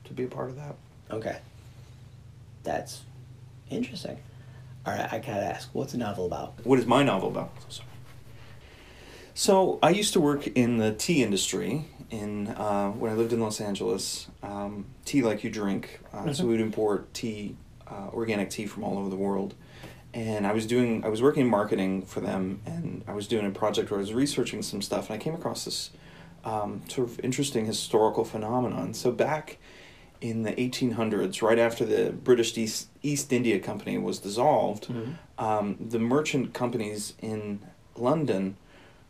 to 0.04 0.12
be 0.14 0.24
a 0.24 0.28
part 0.28 0.50
of 0.50 0.56
that. 0.56 0.74
Okay. 1.10 1.38
That's 2.64 3.02
interesting. 3.70 4.18
All 4.86 4.92
right, 4.92 5.12
I 5.12 5.18
gotta 5.18 5.44
ask, 5.44 5.68
what's 5.72 5.92
the 5.92 5.98
novel 5.98 6.26
about? 6.26 6.54
What 6.64 6.78
is 6.78 6.86
my 6.86 7.02
novel 7.02 7.28
about? 7.28 7.52
So 9.34 9.78
I 9.82 9.90
used 9.90 10.12
to 10.14 10.20
work 10.20 10.46
in 10.48 10.78
the 10.78 10.92
tea 10.92 11.22
industry 11.22 11.86
in 12.10 12.48
uh, 12.48 12.90
when 12.90 13.10
I 13.12 13.14
lived 13.14 13.32
in 13.32 13.40
Los 13.40 13.60
Angeles. 13.60 14.26
Um, 14.42 14.86
tea 15.04 15.22
like 15.22 15.44
you 15.44 15.50
drink, 15.50 16.00
uh, 16.12 16.32
so 16.32 16.42
Mhm. 16.42 16.46
we 16.46 16.52
would 16.52 16.60
import 16.60 17.14
tea, 17.14 17.56
uh, 17.86 18.08
organic 18.12 18.50
tea 18.50 18.66
from 18.66 18.84
all 18.84 18.98
over 18.98 19.08
the 19.08 19.16
world. 19.16 19.54
And 20.14 20.46
I 20.46 20.52
was 20.52 20.66
doing, 20.66 21.04
I 21.04 21.08
was 21.08 21.22
working 21.22 21.42
in 21.42 21.48
marketing 21.48 22.02
for 22.02 22.20
them, 22.20 22.60
and 22.66 23.02
I 23.06 23.14
was 23.14 23.26
doing 23.26 23.46
a 23.46 23.50
project 23.50 23.90
where 23.90 23.98
I 23.98 24.02
was 24.02 24.12
researching 24.12 24.60
some 24.62 24.82
stuff, 24.82 25.08
and 25.08 25.18
I 25.18 25.22
came 25.22 25.34
across 25.34 25.64
this 25.64 25.90
um, 26.44 26.82
sort 26.88 27.08
of 27.08 27.20
interesting 27.20 27.64
historical 27.66 28.24
phenomenon. 28.24 28.92
So 28.94 29.10
back 29.12 29.58
in 30.20 30.42
the 30.42 30.52
1800s, 30.52 31.40
right 31.40 31.58
after 31.58 31.84
the 31.84 32.10
British 32.12 32.56
East, 32.58 32.88
East 33.02 33.32
India 33.32 33.58
Company 33.58 33.96
was 33.96 34.18
dissolved, 34.18 34.88
Mhm. 34.88 35.14
um, 35.38 35.76
the 35.80 35.98
merchant 35.98 36.52
companies 36.52 37.14
in 37.20 37.60
London 37.96 38.56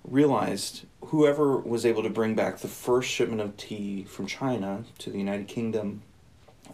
realized 0.05 0.83
whoever 1.07 1.57
was 1.59 1.85
able 1.87 2.03
to 2.03 2.11
bring 2.11 2.35
back 2.35 2.59
the 2.59 2.69
first 2.69 3.09
shipment 3.11 3.41
of 3.41 3.57
tea 3.57 4.05
from 4.05 4.27
China 4.27 4.85
to 4.99 5.11
the 5.11 5.19
United 5.19 5.49
Kingdom 5.49 6.03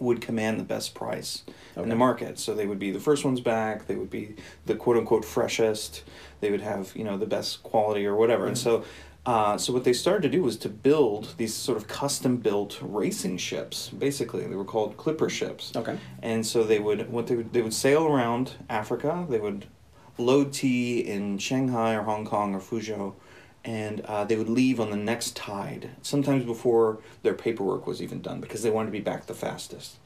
would 0.00 0.20
command 0.20 0.60
the 0.60 0.64
best 0.64 0.94
price 0.94 1.44
in 1.76 1.88
the 1.88 1.96
market. 1.96 2.38
So 2.38 2.54
they 2.54 2.66
would 2.66 2.78
be 2.78 2.90
the 2.90 3.00
first 3.00 3.24
ones 3.24 3.40
back. 3.40 3.86
They 3.86 3.96
would 3.96 4.10
be 4.10 4.36
the 4.66 4.74
quote 4.74 4.96
unquote 4.96 5.24
freshest. 5.24 6.04
They 6.40 6.50
would 6.50 6.60
have 6.60 6.94
you 6.94 7.04
know 7.04 7.16
the 7.16 7.26
best 7.26 7.62
quality 7.62 8.06
or 8.06 8.16
whatever. 8.16 8.46
And 8.46 8.56
so, 8.56 8.84
uh, 9.26 9.58
so 9.58 9.72
what 9.72 9.84
they 9.84 9.92
started 9.92 10.22
to 10.22 10.28
do 10.28 10.42
was 10.42 10.56
to 10.58 10.68
build 10.68 11.34
these 11.36 11.54
sort 11.54 11.76
of 11.76 11.86
custom 11.88 12.36
built 12.38 12.78
racing 12.80 13.38
ships. 13.38 13.90
Basically, 13.90 14.46
they 14.46 14.56
were 14.56 14.64
called 14.64 14.96
clipper 14.96 15.28
ships. 15.28 15.72
Okay. 15.76 15.98
And 16.22 16.46
so 16.46 16.64
they 16.64 16.78
would 16.78 17.10
what 17.10 17.26
they 17.26 17.36
would 17.36 17.52
they 17.52 17.62
would 17.62 17.74
sail 17.74 18.06
around 18.06 18.52
Africa. 18.68 19.26
They 19.28 19.40
would 19.40 19.66
load 20.18 20.52
tea 20.52 21.00
in 21.00 21.38
Shanghai 21.38 21.94
or 21.94 22.02
Hong 22.02 22.26
Kong 22.26 22.54
or 22.54 22.60
Fuzhou, 22.60 23.14
and 23.68 24.00
uh, 24.06 24.24
they 24.24 24.34
would 24.34 24.48
leave 24.48 24.80
on 24.80 24.90
the 24.90 24.96
next 24.96 25.36
tide. 25.36 25.90
Sometimes 26.00 26.46
before 26.46 27.00
their 27.22 27.34
paperwork 27.34 27.86
was 27.86 28.00
even 28.00 28.22
done 28.22 28.40
because 28.40 28.62
they 28.62 28.70
wanted 28.70 28.86
to 28.86 28.92
be 28.92 29.00
back 29.00 29.26
the 29.26 29.34
fastest. 29.34 29.98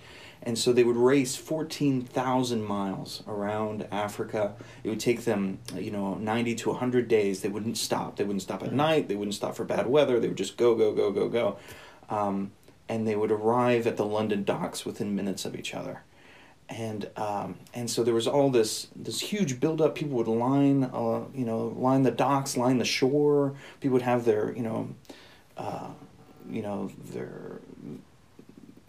And 0.42 0.58
so 0.58 0.72
they 0.72 0.82
would 0.82 0.96
race 0.96 1.36
fourteen 1.36 2.02
thousand 2.02 2.64
miles 2.64 3.22
around 3.28 3.86
Africa. 3.92 4.54
It 4.82 4.88
would 4.88 4.98
take 4.98 5.24
them, 5.24 5.60
you 5.76 5.92
know, 5.92 6.16
ninety 6.16 6.56
to 6.56 6.72
hundred 6.72 7.06
days. 7.06 7.40
They 7.40 7.48
wouldn't 7.48 7.78
stop. 7.78 8.16
They 8.16 8.24
wouldn't 8.24 8.42
stop 8.42 8.64
at 8.64 8.72
night. 8.72 9.06
They 9.06 9.14
wouldn't 9.14 9.36
stop 9.36 9.54
for 9.54 9.64
bad 9.64 9.86
weather. 9.86 10.18
They 10.18 10.26
would 10.26 10.36
just 10.36 10.56
go, 10.56 10.74
go, 10.74 10.92
go, 10.92 11.12
go, 11.12 11.28
go. 11.28 11.56
Um, 12.10 12.50
and 12.88 13.06
they 13.06 13.14
would 13.14 13.30
arrive 13.30 13.86
at 13.86 13.96
the 13.96 14.04
London 14.04 14.42
docks 14.42 14.84
within 14.84 15.14
minutes 15.14 15.44
of 15.44 15.54
each 15.54 15.72
other 15.72 16.02
and 16.72 17.10
um, 17.16 17.56
and 17.74 17.90
so 17.90 18.02
there 18.02 18.14
was 18.14 18.26
all 18.26 18.50
this 18.50 18.88
this 18.96 19.20
huge 19.20 19.60
buildup. 19.60 19.94
People 19.94 20.16
would 20.16 20.28
line, 20.28 20.84
uh, 20.84 21.24
you 21.34 21.44
know, 21.44 21.74
line 21.76 22.02
the 22.02 22.10
docks, 22.10 22.56
line 22.56 22.78
the 22.78 22.84
shore. 22.84 23.54
People 23.80 23.94
would 23.94 24.02
have 24.02 24.24
their, 24.24 24.52
you 24.56 24.62
know, 24.62 24.88
uh, 25.56 25.88
you 26.48 26.62
know, 26.62 26.90
their 27.12 27.60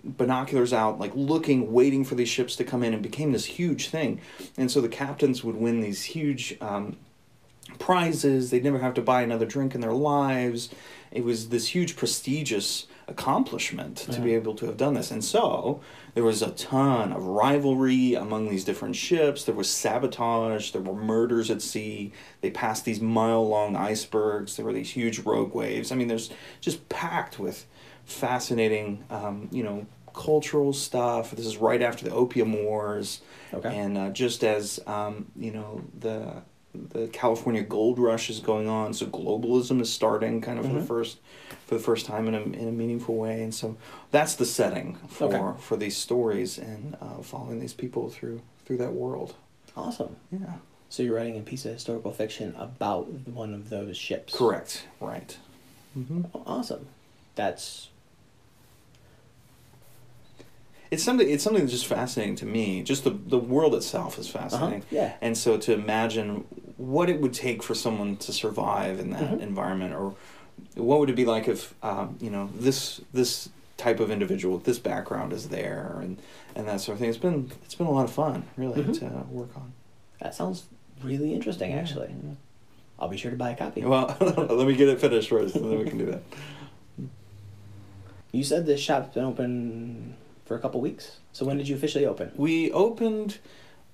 binoculars 0.04 0.74
out, 0.74 1.00
like 1.00 1.12
looking, 1.16 1.72
waiting 1.72 2.04
for 2.04 2.16
these 2.16 2.30
ships 2.30 2.56
to 2.58 2.64
come 2.64 2.84
in, 2.84 2.94
and 2.94 3.04
became 3.04 3.32
this 3.32 3.46
huge 3.46 3.90
thing. 3.90 4.22
And 4.58 4.72
so 4.72 4.80
the 4.82 4.90
captains 4.90 5.44
would 5.44 5.56
win 5.56 5.82
these 5.82 6.04
huge 6.04 6.58
um, 6.62 6.98
prizes. 7.80 8.50
They'd 8.50 8.64
never 8.64 8.80
have 8.80 8.94
to 8.96 9.02
buy 9.02 9.22
another 9.24 9.46
drink 9.46 9.76
in 9.76 9.82
their 9.82 9.94
lives. 9.94 10.70
It 11.12 11.24
was 11.24 11.50
this 11.50 11.68
huge 11.68 11.96
prestigious 11.96 12.88
accomplishment 13.08 13.98
to 13.98 14.20
be 14.22 14.34
able 14.34 14.56
to 14.56 14.66
have 14.66 14.78
done 14.78 14.94
this. 14.94 15.12
And 15.12 15.24
so 15.24 15.82
there 16.14 16.24
was 16.24 16.42
a 16.42 16.52
ton 16.52 17.12
of 17.12 17.24
rivalry 17.26 18.14
among 18.14 18.50
these 18.50 18.64
different 18.64 18.96
ships. 18.96 19.44
There 19.44 19.56
was 19.56 19.70
sabotage. 19.70 20.72
There 20.72 20.82
were 20.82 20.96
murders 20.96 21.50
at 21.52 21.62
sea. 21.62 22.12
They 22.42 22.52
passed 22.52 22.86
these 22.86 23.02
mile 23.02 23.48
long 23.48 23.76
icebergs. 23.76 24.56
There 24.56 24.66
were 24.66 24.74
these 24.74 24.92
huge 24.92 25.20
rogue 25.20 25.54
waves. 25.54 25.92
I 25.92 25.96
mean, 25.96 26.08
there's 26.08 26.30
just 26.62 26.88
packed 26.90 27.40
with 27.40 27.66
fascinating, 28.06 29.04
um, 29.10 29.48
you 29.52 29.64
know, 29.64 29.86
cultural 30.14 30.74
stuff. 30.74 31.32
This 31.32 31.46
is 31.46 31.58
right 31.58 31.82
after 31.82 32.06
the 32.06 32.14
Opium 32.14 32.54
Wars. 32.64 33.22
Okay. 33.54 33.76
And 33.76 33.98
uh, 33.98 34.10
just 34.12 34.44
as, 34.44 34.80
um, 34.88 35.28
you 35.36 35.52
know, 35.52 35.82
the 36.00 36.44
the 36.92 37.06
California 37.10 37.62
gold 37.62 38.00
rush 38.00 38.32
is 38.32 38.40
going 38.40 38.68
on, 38.68 38.96
so 38.96 39.06
globalism 39.06 39.80
is 39.80 39.94
starting 39.94 40.42
kind 40.42 40.58
of 40.58 40.66
for 40.66 40.72
Mhm. 40.72 40.80
the 40.80 40.86
first 40.86 41.18
for 41.66 41.76
the 41.76 41.82
first 41.82 42.06
time 42.06 42.28
in 42.28 42.36
a 42.36 42.42
in 42.42 42.68
a 42.68 42.72
meaningful 42.72 43.16
way, 43.16 43.42
and 43.44 43.54
so 43.54 43.76
that's 44.12 44.36
the 44.36 44.46
setting 44.46 44.96
for 45.08 45.26
Okay. 45.26 45.62
for 45.62 45.78
these 45.78 45.96
stories 45.98 46.58
and 46.58 46.96
uh, 47.02 47.22
following 47.22 47.60
these 47.60 47.74
people 47.74 48.10
through 48.10 48.42
through 48.66 48.78
that 48.78 48.94
world. 48.94 49.36
Awesome. 49.76 50.16
Yeah, 50.32 50.56
So 50.90 51.02
you're 51.04 51.16
writing 51.16 51.38
a 51.38 51.42
piece 51.42 51.66
of 51.66 51.74
historical 51.74 52.12
fiction 52.12 52.54
about 52.58 53.08
one 53.28 53.54
of 53.56 53.70
those 53.70 53.98
ships. 53.98 54.34
correct, 54.38 54.86
right. 55.00 55.38
Mm-hmm. 55.98 56.26
Oh, 56.34 56.44
awesome. 56.46 56.88
That's 57.36 57.90
It's 60.92 61.04
something. 61.04 61.28
It's 61.28 61.44
something 61.44 61.62
that's 61.64 61.72
just 61.74 61.88
fascinating 61.88 62.36
to 62.38 62.46
me. 62.46 62.84
Just 62.84 63.04
the 63.04 63.10
the 63.10 63.40
world 63.40 63.74
itself 63.74 64.20
is 64.20 64.28
uh-huh. 64.30 64.44
fascinating. 64.50 64.84
Yeah. 64.92 65.14
And 65.22 65.36
so 65.38 65.58
to 65.58 65.74
imagine 65.74 66.46
what 66.78 67.10
it 67.10 67.20
would 67.22 67.34
take 67.34 67.64
for 67.64 67.74
someone 67.74 68.18
to 68.18 68.32
survive 68.32 69.00
in 69.00 69.10
that 69.12 69.32
Mhm. 69.32 69.42
environment, 69.42 69.94
or 69.96 70.14
what 70.76 71.00
would 71.00 71.10
it 71.10 71.16
be 71.16 71.26
like 71.26 71.48
if 71.48 71.74
um, 71.84 72.18
you 72.22 72.30
know 72.30 72.50
this 72.56 73.02
this 73.14 73.50
type 73.78 74.00
of 74.00 74.12
individual 74.12 74.56
with 74.56 74.66
this 74.66 74.80
background 74.80 75.34
is 75.34 75.50
there, 75.50 75.98
and 76.02 76.18
and 76.56 76.68
that 76.68 76.82
sort 76.82 76.96
of 76.96 77.00
thing. 77.00 77.10
It's 77.10 77.18
been 77.18 77.52
it's 77.64 77.76
been 77.76 77.88
a 77.88 77.92
lot 77.92 78.06
of 78.06 78.12
fun, 78.12 78.44
really, 78.58 78.84
Mhm. 78.84 79.00
to 79.00 79.06
work 79.34 79.50
on. 79.56 79.74
That 80.22 80.34
sounds 80.36 80.64
really 81.04 81.34
interesting, 81.34 81.72
Yeah, 81.72 81.78
actually. 81.78 82.10
yeah. 82.24 82.34
I'll 83.00 83.10
be 83.10 83.18
sure 83.18 83.32
to 83.32 83.38
buy 83.38 83.50
a 83.52 83.56
copy. 83.58 83.82
Well, 83.84 84.16
let 84.22 84.68
me 84.68 84.76
get 84.76 84.88
it 84.88 85.02
finished 85.02 85.30
first, 85.30 85.56
and 85.56 85.70
then 85.72 85.80
we 85.80 85.86
can 85.86 85.98
do 85.98 86.06
that. 86.06 86.22
You 88.32 88.44
said 88.44 88.66
this 88.66 88.80
shop's 88.80 89.14
been 89.14 89.26
open 89.26 90.16
for 90.46 90.56
a 90.56 90.60
couple 90.60 90.82
weeks. 90.82 91.18
So 91.34 91.46
when 91.46 91.58
did 91.58 91.68
you 91.68 91.76
officially 91.76 92.06
open? 92.08 92.32
We 92.36 92.72
opened, 92.72 93.38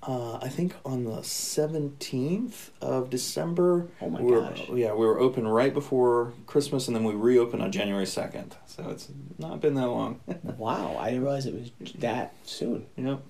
uh, 0.04 0.38
I 0.42 0.48
think, 0.48 0.76
on 0.86 1.04
the 1.04 1.22
seventeenth 1.24 2.72
of 2.82 3.10
December. 3.10 3.88
Oh 4.02 4.10
my 4.10 4.22
we 4.22 4.32
were, 4.32 4.42
gosh. 4.42 4.70
Yeah, 4.70 4.94
we 4.94 5.06
were 5.06 5.20
open 5.20 5.48
right 5.48 5.74
before 5.74 6.34
Christmas, 6.48 6.88
and 6.88 6.96
then 6.96 7.04
we 7.04 7.14
reopened 7.14 7.62
on 7.62 7.72
January 7.72 8.06
second. 8.06 8.56
So 8.66 8.90
it's 8.90 9.10
not 9.38 9.60
been 9.60 9.74
that 9.76 9.88
long. 9.88 10.22
wow, 10.58 10.96
I 10.98 11.10
didn't 11.10 11.24
realize 11.24 11.46
it 11.46 11.54
was 11.54 11.72
that 12.00 12.34
soon. 12.46 12.86
yep. 12.96 13.22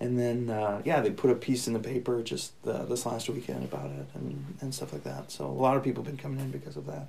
And 0.00 0.18
then 0.18 0.48
uh, 0.50 0.80
yeah, 0.84 1.00
they 1.00 1.10
put 1.10 1.30
a 1.30 1.34
piece 1.34 1.66
in 1.66 1.72
the 1.72 1.80
paper 1.80 2.22
just 2.22 2.52
uh, 2.66 2.84
this 2.84 3.04
last 3.04 3.28
weekend 3.28 3.64
about 3.64 3.86
it 3.90 4.06
and, 4.14 4.56
and 4.60 4.74
stuff 4.74 4.92
like 4.92 5.02
that. 5.04 5.30
So 5.32 5.46
a 5.46 5.48
lot 5.48 5.76
of 5.76 5.82
people 5.82 6.04
have 6.04 6.12
been 6.12 6.22
coming 6.22 6.38
in 6.40 6.50
because 6.50 6.76
of 6.76 6.86
that. 6.86 7.06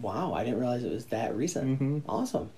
Wow, 0.00 0.32
I 0.32 0.44
didn't 0.44 0.60
realize 0.60 0.84
it 0.84 0.92
was 0.92 1.06
that 1.06 1.36
recent. 1.36 1.80
Mhm. 1.80 2.02
Awesome. 2.08 2.50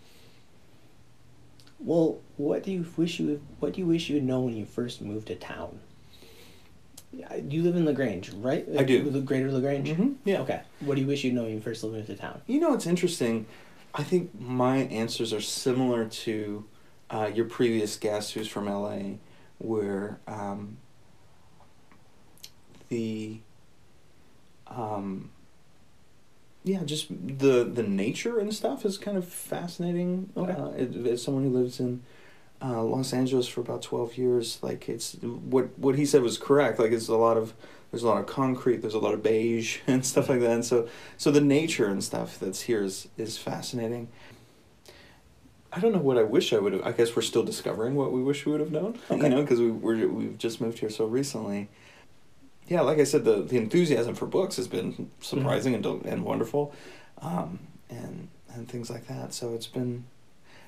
Well, 1.85 2.21
what 2.39 2.65
do 2.65 2.73
you 2.73 2.87
wish 2.97 3.21
you 3.21 3.43
what 3.61 3.75
do 3.75 3.81
you 3.81 3.87
wish 3.87 4.09
you 4.09 4.17
had 4.17 4.25
known 4.25 4.47
when 4.47 4.57
you 4.57 4.65
first 4.65 5.03
moved 5.03 5.29
to 5.29 5.37
town? 5.37 5.81
You 7.13 7.63
live 7.63 7.77
in 7.77 7.85
Lagrange, 7.85 8.33
right? 8.33 8.67
I 8.77 8.83
do. 8.83 9.09
The 9.09 9.21
Greater 9.21 9.53
Lagrange. 9.53 9.89
Mhm, 9.89 10.17
yeah. 10.25 10.41
Okay. 10.41 10.63
What 10.81 10.97
do 10.97 11.01
you 11.03 11.07
wish 11.07 11.23
you'd 11.23 11.35
known 11.35 11.45
when 11.45 11.55
you 11.55 11.61
first 11.61 11.85
moved 11.85 12.09
to 12.09 12.17
town? 12.17 12.41
You 12.47 12.59
know, 12.59 12.75
it's 12.75 12.87
interesting. 12.87 13.47
I 13.95 14.03
think 14.03 14.31
my 14.41 14.79
answers 14.79 15.33
are 15.33 15.41
similar 15.41 16.07
to 16.07 16.65
uh, 17.11 17.31
your 17.33 17.45
previous 17.45 17.97
guest, 17.97 18.33
who's 18.33 18.49
from 18.49 18.67
LA, 18.67 19.19
where 19.59 20.19
um, 20.27 20.79
the 22.89 23.39
um, 24.67 25.31
yeah, 26.65 26.83
just 26.83 27.09
the 27.11 27.65
the 27.65 27.83
nature 27.83 28.39
and 28.39 28.53
stuff 28.53 28.87
is 28.87 28.97
kind 28.97 29.19
of 29.19 29.29
fascinating. 29.29 30.31
Okay. 30.35 30.53
Uh, 30.53 31.11
as 31.11 31.23
someone 31.23 31.45
who 31.45 31.51
lives 31.51 31.79
in 31.79 32.03
uh, 32.63 32.83
Los 32.83 33.13
Angeles 33.13 33.47
for 33.47 33.61
about 33.61 33.83
twelve 33.83 34.17
years, 34.17 34.59
like 34.63 34.89
it's 34.89 35.15
what 35.23 35.79
what 35.79 35.97
he 35.97 36.07
said 36.07 36.23
was 36.23 36.39
correct. 36.39 36.79
Like 36.79 36.91
it's 36.91 37.09
a 37.09 37.17
lot 37.17 37.37
of 37.37 37.53
there's 37.91 38.03
a 38.03 38.09
lot 38.09 38.19
of 38.19 38.27
concrete, 38.27 38.79
there's 38.79 38.95
a 38.95 38.99
lot 38.99 39.13
of 39.13 39.23
beige 39.23 39.81
and 39.87 40.05
stuff 40.05 40.31
like 40.31 40.41
that, 40.41 40.51
and 40.51 40.65
so 40.65 40.89
so 41.19 41.31
the 41.31 41.43
nature 41.43 41.87
and 41.87 42.03
stuff 42.03 42.41
that's 42.41 42.63
here 42.63 42.83
is 42.83 43.09
is 43.19 43.37
fascinating. 43.37 44.09
I 45.71 45.81
don't 45.81 45.93
know 45.93 45.99
what 45.99 46.17
I 46.17 46.23
wish 46.23 46.53
I 46.55 46.59
would 46.59 46.73
have. 46.73 46.87
I 46.87 46.93
guess 46.93 47.15
we're 47.15 47.23
still 47.23 47.43
discovering 47.43 47.95
what 47.95 48.11
we 48.11 48.23
wish 48.23 48.47
we 48.47 48.53
would 48.53 48.61
have 48.61 48.73
known. 48.73 48.99
Okay. 49.11 49.25
You 49.25 49.29
know, 49.29 49.43
because 49.43 49.61
we 49.61 49.71
we're, 49.71 50.09
we've 50.09 50.39
just 50.39 50.63
moved 50.63 50.79
here 50.79 50.89
so 50.91 51.05
recently. 51.05 51.69
Yeah, 52.69 52.81
like 52.81 52.99
I 52.99 53.05
said, 53.05 53.25
the 53.25 53.43
the 53.43 53.57
enthusiasm 53.59 54.15
for 54.15 54.27
books 54.27 54.57
has 54.57 54.69
been 54.69 55.11
surprising 55.21 55.75
and 55.75 55.83
del- 55.83 56.01
and 56.05 56.25
wonderful, 56.25 56.73
um, 57.21 57.59
and 57.91 58.29
and 58.55 58.69
things 58.69 58.89
like 58.91 59.07
that. 59.09 59.35
So 59.35 59.55
it's 59.55 59.67
been 59.67 60.05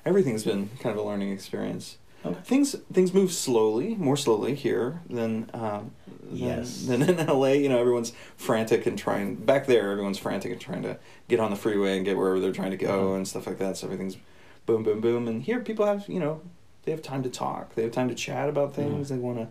everything's 0.05 0.43
been 0.43 0.69
kind 0.79 0.97
of 0.97 1.03
a 1.03 1.07
learning 1.07 1.31
experience. 1.31 1.97
Okay. 2.25 2.39
Things 2.43 2.75
things 2.91 3.13
move 3.13 3.31
slowly, 3.31 3.95
more 3.95 4.17
slowly 4.17 4.53
here 4.55 5.01
than 5.09 5.49
um, 5.53 5.91
than, 6.23 6.35
Yes. 6.37 6.85
than 6.85 7.01
in 7.03 7.25
LA. 7.27 7.53
You 7.53 7.69
know, 7.69 7.79
everyone's 7.79 8.11
frantic 8.35 8.85
and 8.85 8.97
trying. 8.97 9.35
Back 9.35 9.65
there, 9.65 9.91
everyone's 9.91 10.17
frantic 10.19 10.51
and 10.51 10.61
trying 10.61 10.83
to 10.83 10.97
get 11.27 11.39
on 11.39 11.49
the 11.51 11.55
freeway 11.57 11.95
and 11.97 12.05
get 12.05 12.17
wherever 12.17 12.39
they're 12.39 12.51
trying 12.51 12.71
to 12.71 12.77
go 12.77 13.09
Mhm. 13.11 13.15
and 13.17 13.27
stuff 13.27 13.47
like 13.47 13.57
that. 13.59 13.77
So 13.77 13.87
everything's 13.87 14.17
boom, 14.65 14.83
boom, 14.83 14.99
boom. 15.01 15.27
And 15.27 15.41
here, 15.43 15.59
people 15.61 15.85
have 15.85 16.07
you 16.09 16.19
know 16.19 16.41
they 16.83 16.91
have 16.91 17.01
time 17.01 17.23
to 17.23 17.29
talk. 17.29 17.75
They 17.75 17.83
have 17.83 17.91
time 17.91 18.09
to 18.09 18.15
chat 18.15 18.49
about 18.49 18.73
things. 18.75 19.07
Mhm. 19.07 19.09
They 19.09 19.17
want 19.17 19.37
to 19.39 19.47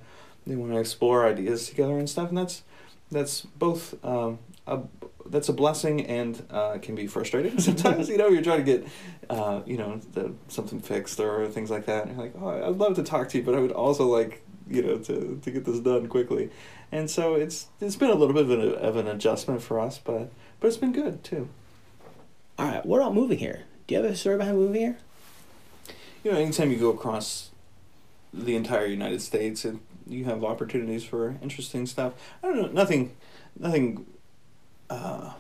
they 0.47 0.57
want 0.57 0.73
to 0.73 0.79
explore 0.79 1.27
ideas 1.27 1.69
together 1.69 1.99
and 1.99 2.09
stuff. 2.09 2.29
And 2.29 2.39
that's 2.39 2.63
that's 3.11 3.43
both 3.43 4.03
um, 4.05 4.39
a 4.67 4.81
that's 5.29 5.49
a 5.49 5.53
blessing 5.53 6.07
and 6.07 6.45
uh, 6.51 6.79
can 6.79 6.95
be 6.95 7.07
frustrating 7.07 7.59
sometimes. 7.59 8.09
you 8.09 8.17
know, 8.17 8.29
you're 8.29 8.43
trying 8.43 8.65
to 8.65 8.79
get 8.79 8.89
uh, 9.29 9.63
you 9.67 9.77
know 9.77 10.01
the, 10.13 10.33
something 10.49 10.81
fixed 10.81 11.21
or 11.21 11.49
things 11.49 11.71
like 11.71 11.87
that. 11.87 12.07
And 12.07 12.17
you're 12.17 12.27
like, 12.27 12.35
oh, 12.41 12.69
I'd 12.69 12.77
love 12.77 12.97
to 12.97 13.03
talk 13.03 13.29
to 13.31 13.39
you, 13.39 13.45
but 13.45 13.55
I 13.55 13.61
would 13.61 13.73
also 13.73 14.07
like 14.07 14.43
you 14.69 14.83
know 14.83 14.99
to 14.99 15.41
to 15.43 15.51
get 15.51 15.65
this 15.65 15.81
done 15.81 16.09
quickly. 16.09 16.51
And 16.93 17.11
so 17.11 17.35
it's 17.35 17.67
it's 17.81 17.97
been 17.97 18.11
a 18.11 18.15
little 18.15 18.35
bit 18.35 18.45
of 18.45 18.51
an, 18.51 18.75
of 18.75 18.97
an 18.97 19.09
adjustment 19.09 19.63
for 19.63 19.81
us, 19.81 19.99
but 19.99 20.31
but 20.61 20.69
it's 20.69 20.77
been 20.77 20.93
good 20.93 21.25
too. 21.25 21.49
All 22.59 22.69
right. 22.69 22.87
What 22.87 22.99
about 23.01 23.15
moving 23.15 23.39
here? 23.39 23.65
Do 23.87 23.95
you 23.95 24.03
have 24.03 24.11
a 24.11 24.17
story 24.17 24.39
behind 24.39 24.57
moving 24.57 24.81
here? 24.81 24.99
You 26.25 26.33
know, 26.33 26.39
anytime 26.39 26.71
you 26.71 26.79
go 26.79 26.91
across 26.91 27.51
the 28.33 28.57
entire 28.57 28.87
United 28.87 29.23
States, 29.23 29.65
and 29.65 29.81
you 30.07 30.25
have 30.25 30.45
opportunities 30.45 31.05
for 31.05 31.37
interesting 31.43 31.87
stuff. 31.87 32.13
I 32.43 32.47
don't 32.49 32.57
know, 32.57 32.69
nothing, 32.69 33.17
nothing. 33.59 34.07
Uh, 34.89 35.33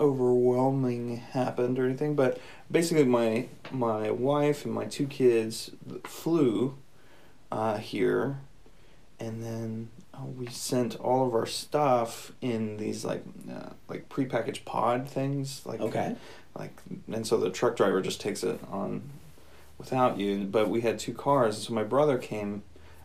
overwhelming 0.00 1.16
happened 1.18 1.78
or 1.78 1.84
anything, 1.84 2.14
but 2.14 2.38
basically 2.70 3.04
my 3.04 3.46
my 3.70 4.10
wife 4.10 4.64
and 4.64 4.74
my 4.74 4.84
two 4.84 5.06
kids 5.06 5.70
flew 6.04 6.76
uh, 7.52 7.76
here, 7.76 8.38
and 9.20 9.42
then 9.44 9.88
uh, 10.14 10.24
we 10.24 10.46
sent 10.48 10.96
all 10.98 11.26
of 11.26 11.34
our 11.34 11.46
stuff 11.46 12.32
in 12.40 12.78
these 12.78 13.04
like 13.04 13.22
uh, 13.50 13.70
like 13.88 14.08
prepackaged 14.08 14.64
pod 14.64 15.08
things 15.08 15.62
like 15.64 15.80
Okay. 15.80 16.16
like 16.58 16.76
and 17.12 17.26
so 17.26 17.36
the 17.36 17.50
truck 17.50 17.76
driver 17.76 18.00
just 18.00 18.20
takes 18.20 18.42
it 18.42 18.58
on 18.70 19.02
without 19.78 20.18
you 20.18 20.44
but 20.44 20.68
we 20.68 20.80
had 20.82 20.98
two 20.98 21.14
cars 21.14 21.66
so 21.66 21.72
my 21.72 21.82
brother 21.84 22.18
came 22.18 22.62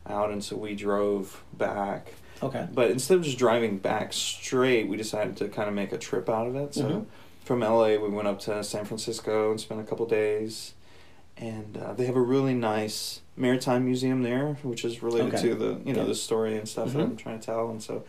out 0.10 0.32
and 0.32 0.44
so 0.44 0.56
we 0.56 0.76
drove 0.76 1.44
back 1.54 2.14
Okay. 2.42 2.68
but 2.74 2.92
instead 2.92 3.18
of 3.18 3.24
just 3.24 3.38
driving 3.40 3.78
back 3.80 4.14
straight, 4.14 4.88
we 4.88 4.96
decided 4.96 5.36
to 5.38 5.48
kind 5.50 5.68
of 5.68 5.74
make 5.74 5.92
a 5.92 5.98
trip 5.98 6.30
out 6.30 6.46
of 6.48 6.56
it. 6.56 6.76
So 6.76 6.84
Mhm. 6.84 7.06
from 7.44 7.64
LA, 7.64 7.98
we 7.98 8.10
went 8.10 8.28
up 8.28 8.40
to 8.42 8.64
San 8.64 8.86
Francisco 8.86 9.50
and 9.52 9.60
spent 9.60 9.82
a 9.82 9.84
couple 9.84 10.06
days. 10.06 10.74
And 11.36 11.78
uh, 11.78 11.94
they 11.94 12.06
have 12.06 12.16
a 12.16 12.22
really 12.22 12.54
nice 12.54 13.22
maritime 13.36 13.86
museum 13.86 14.22
there, 14.24 14.58
which 14.64 14.84
is 14.86 15.02
related 15.04 15.34
Okay. 15.36 15.50
to 15.50 15.56
the 15.56 15.80
you 15.86 15.94
know 15.94 16.02
Yeah. 16.02 16.08
the 16.08 16.16
story 16.16 16.58
and 16.58 16.68
stuff 16.68 16.94
that 16.94 17.00
Mhm. 17.00 17.04
I'm 17.12 17.16
trying 17.18 17.40
to 17.40 17.46
tell. 17.46 17.70
And 17.70 17.82
so 17.82 18.04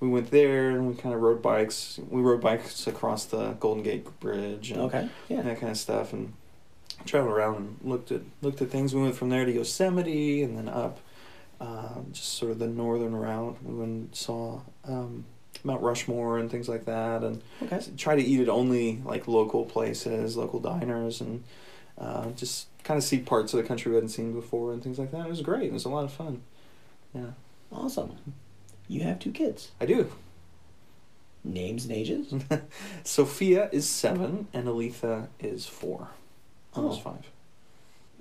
we 0.00 0.08
went 0.08 0.30
there 0.30 0.70
and 0.70 0.88
we 0.88 0.94
kind 0.94 1.14
of 1.14 1.20
rode 1.20 1.42
bikes. 1.42 1.98
We 2.10 2.20
rode 2.20 2.40
bikes 2.40 2.86
across 2.86 3.24
the 3.24 3.52
Golden 3.60 3.82
Gate 3.82 4.06
Bridge. 4.20 4.70
And 4.72 4.80
Okay. 4.82 5.08
Yeah. 5.28 5.42
that 5.42 5.58
kind 5.60 5.70
of 5.70 5.76
stuff 5.78 6.12
and 6.12 6.32
traveled 7.04 7.32
around 7.34 7.56
and 7.56 7.76
looked 7.84 8.12
at 8.12 8.20
looked 8.42 8.62
at 8.62 8.70
things. 8.70 8.94
We 8.94 9.02
went 9.02 9.16
from 9.16 9.28
there 9.28 9.44
to 9.44 9.52
Yosemite 9.52 10.42
and 10.42 10.56
then 10.56 10.68
up, 10.68 10.98
um, 11.62 12.08
just 12.12 12.34
sort 12.36 12.50
of 12.50 12.58
the 12.58 12.66
northern 12.66 13.14
route. 13.16 13.56
We 13.64 13.74
went 13.74 13.90
and 13.90 14.14
saw 14.14 14.60
um, 14.84 15.24
Mount 15.64 15.80
Rushmore 15.82 16.38
and 16.38 16.50
things 16.50 16.68
like 16.68 16.84
that, 16.86 17.22
and 17.22 17.40
Okay. 17.62 17.80
try 17.96 18.16
to 18.16 18.22
eat 18.22 18.40
at 18.40 18.48
only 18.48 19.00
like 19.04 19.28
local 19.28 19.64
places, 19.64 20.36
local 20.36 20.58
diners, 20.60 21.20
and 21.20 21.44
uh, 21.98 22.30
just 22.30 22.66
kind 22.84 22.98
of 22.98 23.04
see 23.04 23.18
parts 23.18 23.54
of 23.54 23.62
the 23.62 23.66
country 23.68 23.90
we 23.90 23.94
hadn't 23.96 24.08
seen 24.10 24.32
before 24.34 24.72
and 24.72 24.82
things 24.82 24.98
like 24.98 25.12
that. 25.12 25.24
It 25.26 25.28
was 25.28 25.40
great. 25.40 25.64
It 25.68 25.72
was 25.72 25.84
a 25.84 25.88
lot 25.88 26.04
of 26.04 26.12
fun. 26.12 26.42
Yeah, 27.14 27.30
Awesome. 27.70 28.16
You 28.88 29.02
have 29.04 29.18
two 29.20 29.30
kids. 29.32 29.70
I 29.80 29.86
do. 29.86 30.10
Names 31.44 31.84
and 31.84 31.92
ages. 31.92 32.34
Sophia 33.04 33.68
is 33.72 33.88
seven 33.88 34.48
and 34.52 34.66
Aletha 34.66 35.28
is 35.40 35.66
four. 35.66 36.08
Almost 36.74 37.00
Oh. 37.00 37.10
five. 37.10 37.26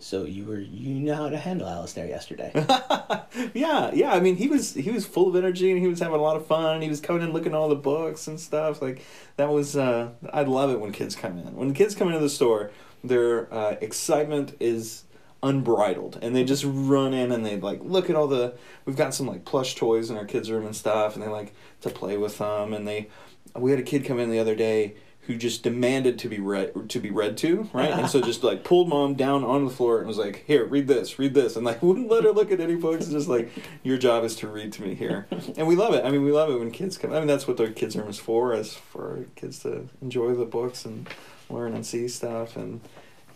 So 0.01 0.23
you 0.23 0.45
were 0.45 0.59
you 0.59 0.95
know 0.95 1.15
how 1.15 1.29
to 1.29 1.37
handle 1.37 1.67
Alistair 1.67 2.07
yesterday. 2.07 2.51
yeah, 3.53 3.91
yeah. 3.93 4.13
I 4.13 4.19
mean, 4.19 4.35
he 4.35 4.47
was 4.47 4.73
he 4.73 4.89
was 4.89 5.05
full 5.05 5.29
of 5.29 5.35
energy 5.35 5.71
and 5.71 5.79
he 5.79 5.87
was 5.87 5.99
having 5.99 6.15
a 6.15 6.21
lot 6.21 6.35
of 6.35 6.47
fun. 6.47 6.81
He 6.81 6.89
was 6.89 6.99
coming 6.99 7.21
in 7.21 7.31
looking 7.31 7.53
all 7.53 7.69
the 7.69 7.75
books 7.75 8.27
and 8.27 8.39
stuff. 8.39 8.81
Like 8.81 9.03
that 9.37 9.49
was 9.49 9.77
uh, 9.77 10.09
I 10.33 10.43
love 10.43 10.71
it 10.71 10.79
when 10.79 10.91
kids 10.91 11.15
come 11.15 11.37
in. 11.37 11.55
When 11.55 11.73
kids 11.73 11.93
come 11.93 12.07
into 12.07 12.19
the 12.19 12.29
store, 12.29 12.71
their 13.03 13.53
uh, 13.53 13.77
excitement 13.79 14.55
is 14.59 15.03
unbridled 15.43 16.19
and 16.21 16.35
they 16.35 16.43
just 16.43 16.63
run 16.67 17.13
in 17.13 17.31
and 17.31 17.43
they 17.43 17.59
like 17.59 17.79
look 17.83 18.11
at 18.11 18.15
all 18.15 18.27
the 18.27 18.53
we've 18.85 18.95
got 18.95 19.11
some 19.11 19.25
like 19.25 19.43
plush 19.43 19.73
toys 19.73 20.11
in 20.11 20.17
our 20.17 20.25
kids 20.25 20.51
room 20.51 20.67
and 20.67 20.75
stuff 20.75 21.15
and 21.15 21.23
they 21.23 21.27
like 21.27 21.51
to 21.81 21.89
play 21.89 22.15
with 22.15 22.37
them 22.37 22.73
and 22.73 22.87
they 22.87 23.07
we 23.55 23.71
had 23.71 23.79
a 23.79 23.83
kid 23.83 24.05
come 24.05 24.19
in 24.19 24.29
the 24.29 24.37
other 24.37 24.53
day 24.53 24.93
who 25.21 25.35
just 25.35 25.61
demanded 25.61 26.17
to 26.19 26.27
be 26.27 26.39
read 26.39 26.89
to 26.89 26.99
be 26.99 27.11
read 27.11 27.37
to 27.37 27.69
right? 27.73 27.91
And 27.91 28.09
so 28.09 28.21
just 28.31 28.43
like 28.43 28.63
pulled 28.63 28.89
mom 28.89 29.13
down 29.13 29.43
on 29.43 29.65
the 29.65 29.71
floor 29.71 29.99
and 29.99 30.07
was 30.07 30.17
like 30.17 30.43
here 30.47 30.65
read 30.65 30.87
this 30.87 31.19
read 31.19 31.33
this. 31.33 31.55
And 31.55 31.65
like 31.65 31.81
wouldn't 31.83 32.09
let 32.09 32.23
her 32.23 32.31
look 32.31 32.51
at 32.51 32.59
any 32.59 32.75
books 32.75 33.07
just 33.07 33.27
like 33.27 33.51
your 33.83 33.97
job 33.97 34.23
is 34.23 34.35
to 34.37 34.47
read 34.47 34.73
to 34.73 34.81
me 34.81 34.95
here. 34.95 35.27
And 35.57 35.67
we 35.67 35.75
love 35.75 35.93
it. 35.93 36.05
I 36.05 36.11
mean 36.11 36.23
we 36.23 36.31
love 36.31 36.49
it 36.49 36.57
when 36.57 36.71
kids 36.71 36.97
come 36.97 37.13
i 37.13 37.19
mean 37.19 37.27
that's 37.27 37.47
what 37.47 37.57
their 37.57 37.71
kids 37.71 37.95
room 37.95 38.09
is 38.09 38.19
for 38.19 38.53
is 38.53 38.73
for 38.73 39.25
kids 39.35 39.59
to 39.59 39.87
enjoy 40.01 40.33
the 40.33 40.45
books 40.45 40.85
and 40.85 41.07
learn 41.49 41.73
and 41.73 41.85
see 41.85 42.07
stuff. 42.07 42.55
And 42.55 42.81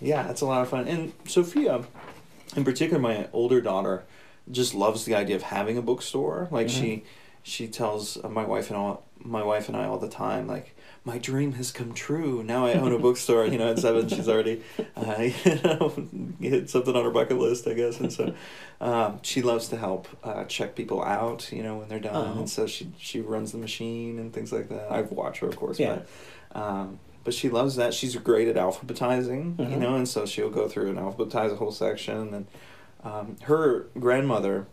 yeah 0.02 0.30
it's 0.30 0.42
a 0.42 0.46
lot 0.46 0.62
of 0.62 0.70
fun. 0.70 0.88
And 0.88 1.14
sophia 1.28 1.84
in 2.56 2.64
particular 2.64 3.00
my 3.00 3.30
older 3.32 3.62
daughter 3.62 4.04
just 4.52 4.76
loves 4.76 5.06
the 5.06 5.16
idea 5.16 5.36
of 5.36 5.44
having 5.44 5.78
a 5.78 5.82
bookstore. 5.82 6.48
Like 6.52 6.70
she 6.70 7.04
she 7.46 7.68
tells 7.68 8.18
uh, 8.24 8.28
my 8.28 8.44
wife 8.44 8.70
and 8.70 8.78
all 8.78 9.04
my 9.20 9.44
wife 9.44 9.68
and 9.68 9.78
i 9.78 9.86
all 9.86 10.00
the 10.00 10.10
time 10.10 10.48
like 10.48 10.75
my 11.06 11.18
dream 11.20 11.54
has 11.54 11.72
come 11.72 11.94
true 11.94 12.42
now 12.44 12.66
i 12.66 12.74
own 12.74 12.92
a 12.92 12.98
bookstore 13.00 13.46
you 13.46 13.58
know 13.58 13.70
at 13.72 13.78
seven 13.80 14.08
she's 14.08 14.28
already 14.28 14.62
uh, 14.98 15.16
you 15.46 15.56
know 15.64 15.94
hit 16.40 16.70
something 16.70 16.96
on 16.96 17.04
her 17.04 17.12
bucket 17.12 17.38
list 17.38 17.68
i 17.68 17.74
guess 17.74 18.00
and 18.00 18.12
so 18.12 18.34
um, 18.82 19.20
she 19.22 19.42
loves 19.42 19.68
to 19.70 19.78
help 19.78 20.08
uh, 20.24 20.44
check 20.46 20.76
people 20.76 21.04
out 21.04 21.52
you 21.52 21.62
know 21.64 21.78
when 21.78 21.88
they're 21.88 22.00
done 22.00 22.34
Oh. 22.36 22.40
and 22.40 22.50
so 22.50 22.66
she 22.68 22.92
she 22.98 23.22
runs 23.22 23.52
the 23.52 23.58
machine 23.60 24.18
and 24.20 24.34
things 24.34 24.52
like 24.52 24.70
that 24.70 24.92
i've 24.92 25.12
watched 25.12 25.40
her 25.42 25.48
of 25.48 25.56
course 25.56 25.80
Yeah. 25.80 26.00
but 26.54 26.62
um, 26.62 27.00
but 27.26 27.34
she 27.34 27.50
loves 27.50 27.76
that. 27.78 27.94
She's 27.96 28.16
great 28.18 28.48
at 28.48 28.56
alphabetizing, 28.56 29.58
you 29.60 29.66
Mhm. 29.66 29.80
know, 29.80 29.96
and 29.96 30.08
so 30.08 30.28
she'll 30.28 30.52
go 30.52 30.68
through 30.70 30.90
and 30.90 31.00
alphabetize 31.00 31.52
a 31.52 31.56
whole 31.56 31.72
section. 31.72 32.34
And 32.36 32.48
um, 33.04 33.36
her 33.42 33.88
grandmother 34.00 34.68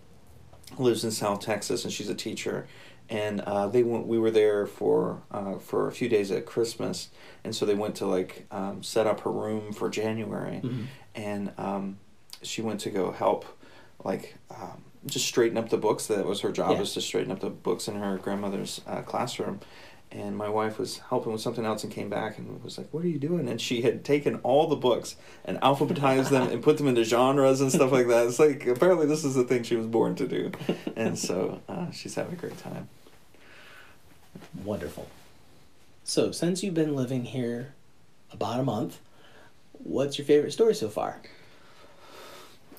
lives 0.79 1.03
in 1.03 1.11
South 1.11 1.41
Texas, 1.41 1.83
and 1.83 1.91
she's 1.93 2.11
a 2.11 2.15
teacher. 2.15 2.67
And 3.09 3.41
uh, 3.43 3.69
they 3.69 3.83
went. 3.83 4.07
We 4.07 4.19
were 4.19 4.31
there 4.31 4.67
for 4.67 5.23
uh, 5.31 5.59
for 5.59 5.87
a 5.89 5.93
few 5.93 6.09
days 6.09 6.31
at 6.31 6.47
Christmas, 6.47 7.09
and 7.45 7.55
so 7.55 7.67
they 7.67 7.75
went 7.75 7.95
to 7.97 8.07
like 8.07 8.47
um, 8.51 8.83
set 8.83 9.07
up 9.07 9.21
her 9.21 9.31
room 9.31 9.73
for 9.73 9.91
January, 9.91 10.61
Mhm. 10.65 10.87
and 11.15 11.53
um, 11.59 11.99
she 12.43 12.63
went 12.63 12.81
to 12.81 12.91
go 12.91 13.11
help, 13.11 13.45
like 14.03 14.37
um, 14.51 14.85
just 15.05 15.27
straighten 15.27 15.59
up 15.59 15.69
the 15.69 15.77
books. 15.77 16.07
That 16.07 16.25
was 16.25 16.41
her 16.41 16.53
job, 16.53 16.71
Yeah. 16.73 16.79
was 16.81 16.95
to 16.95 17.03
straighten 17.03 17.31
up 17.33 17.41
the 17.41 17.51
books 17.51 17.87
in 17.87 17.97
her 17.97 18.17
grandmother's 18.17 18.81
uh, 18.87 19.03
classroom 19.03 19.61
and 20.13 20.37
my 20.37 20.49
wife 20.49 20.79
was 20.79 20.99
helping 20.99 21.33
with 21.33 21.41
something 21.41 21.65
else 21.65 21.85
and 21.85 21.93
came 21.93 22.09
back 22.09 22.39
and 22.39 22.63
was 22.63 22.79
like, 22.79 22.89
"What 22.93 23.05
are 23.05 23.09
you 23.09 23.19
doing?" 23.19 23.49
And 23.49 23.61
she 23.61 23.83
had 23.83 24.05
taken 24.05 24.37
all 24.43 24.67
the 24.67 24.77
books 24.77 25.17
and 25.45 25.59
alphabetized 25.61 26.29
them 26.31 26.51
and 26.51 26.63
put 26.63 26.79
them 26.79 26.87
into 26.87 27.05
genres 27.05 27.61
and 27.61 27.73
stuff 27.73 27.93
like 27.93 28.09
that. 28.09 28.27
It's 28.27 28.39
like 28.39 28.67
apparently 28.67 29.07
this 29.07 29.25
is 29.25 29.35
the 29.35 29.45
thing 29.45 29.63
she 29.63 29.77
was 29.77 29.87
born 29.87 30.15
to 30.17 30.27
do, 30.29 30.53
and 30.97 31.19
so 31.19 31.61
uh, 31.69 31.91
she's 31.91 32.15
having 32.15 32.35
a 32.35 32.37
great 32.37 32.59
time. 32.59 32.89
Wonderful. 34.65 35.09
So 36.05 36.33
since 36.33 36.63
you've 36.63 36.75
been 36.75 36.95
living 36.97 37.25
here 37.25 37.75
about 38.33 38.61
a 38.61 38.65
month, 38.65 38.99
what's 39.73 40.19
your 40.19 40.27
favorite 40.27 40.53
story 40.53 40.75
so 40.75 40.89
far? 40.89 41.21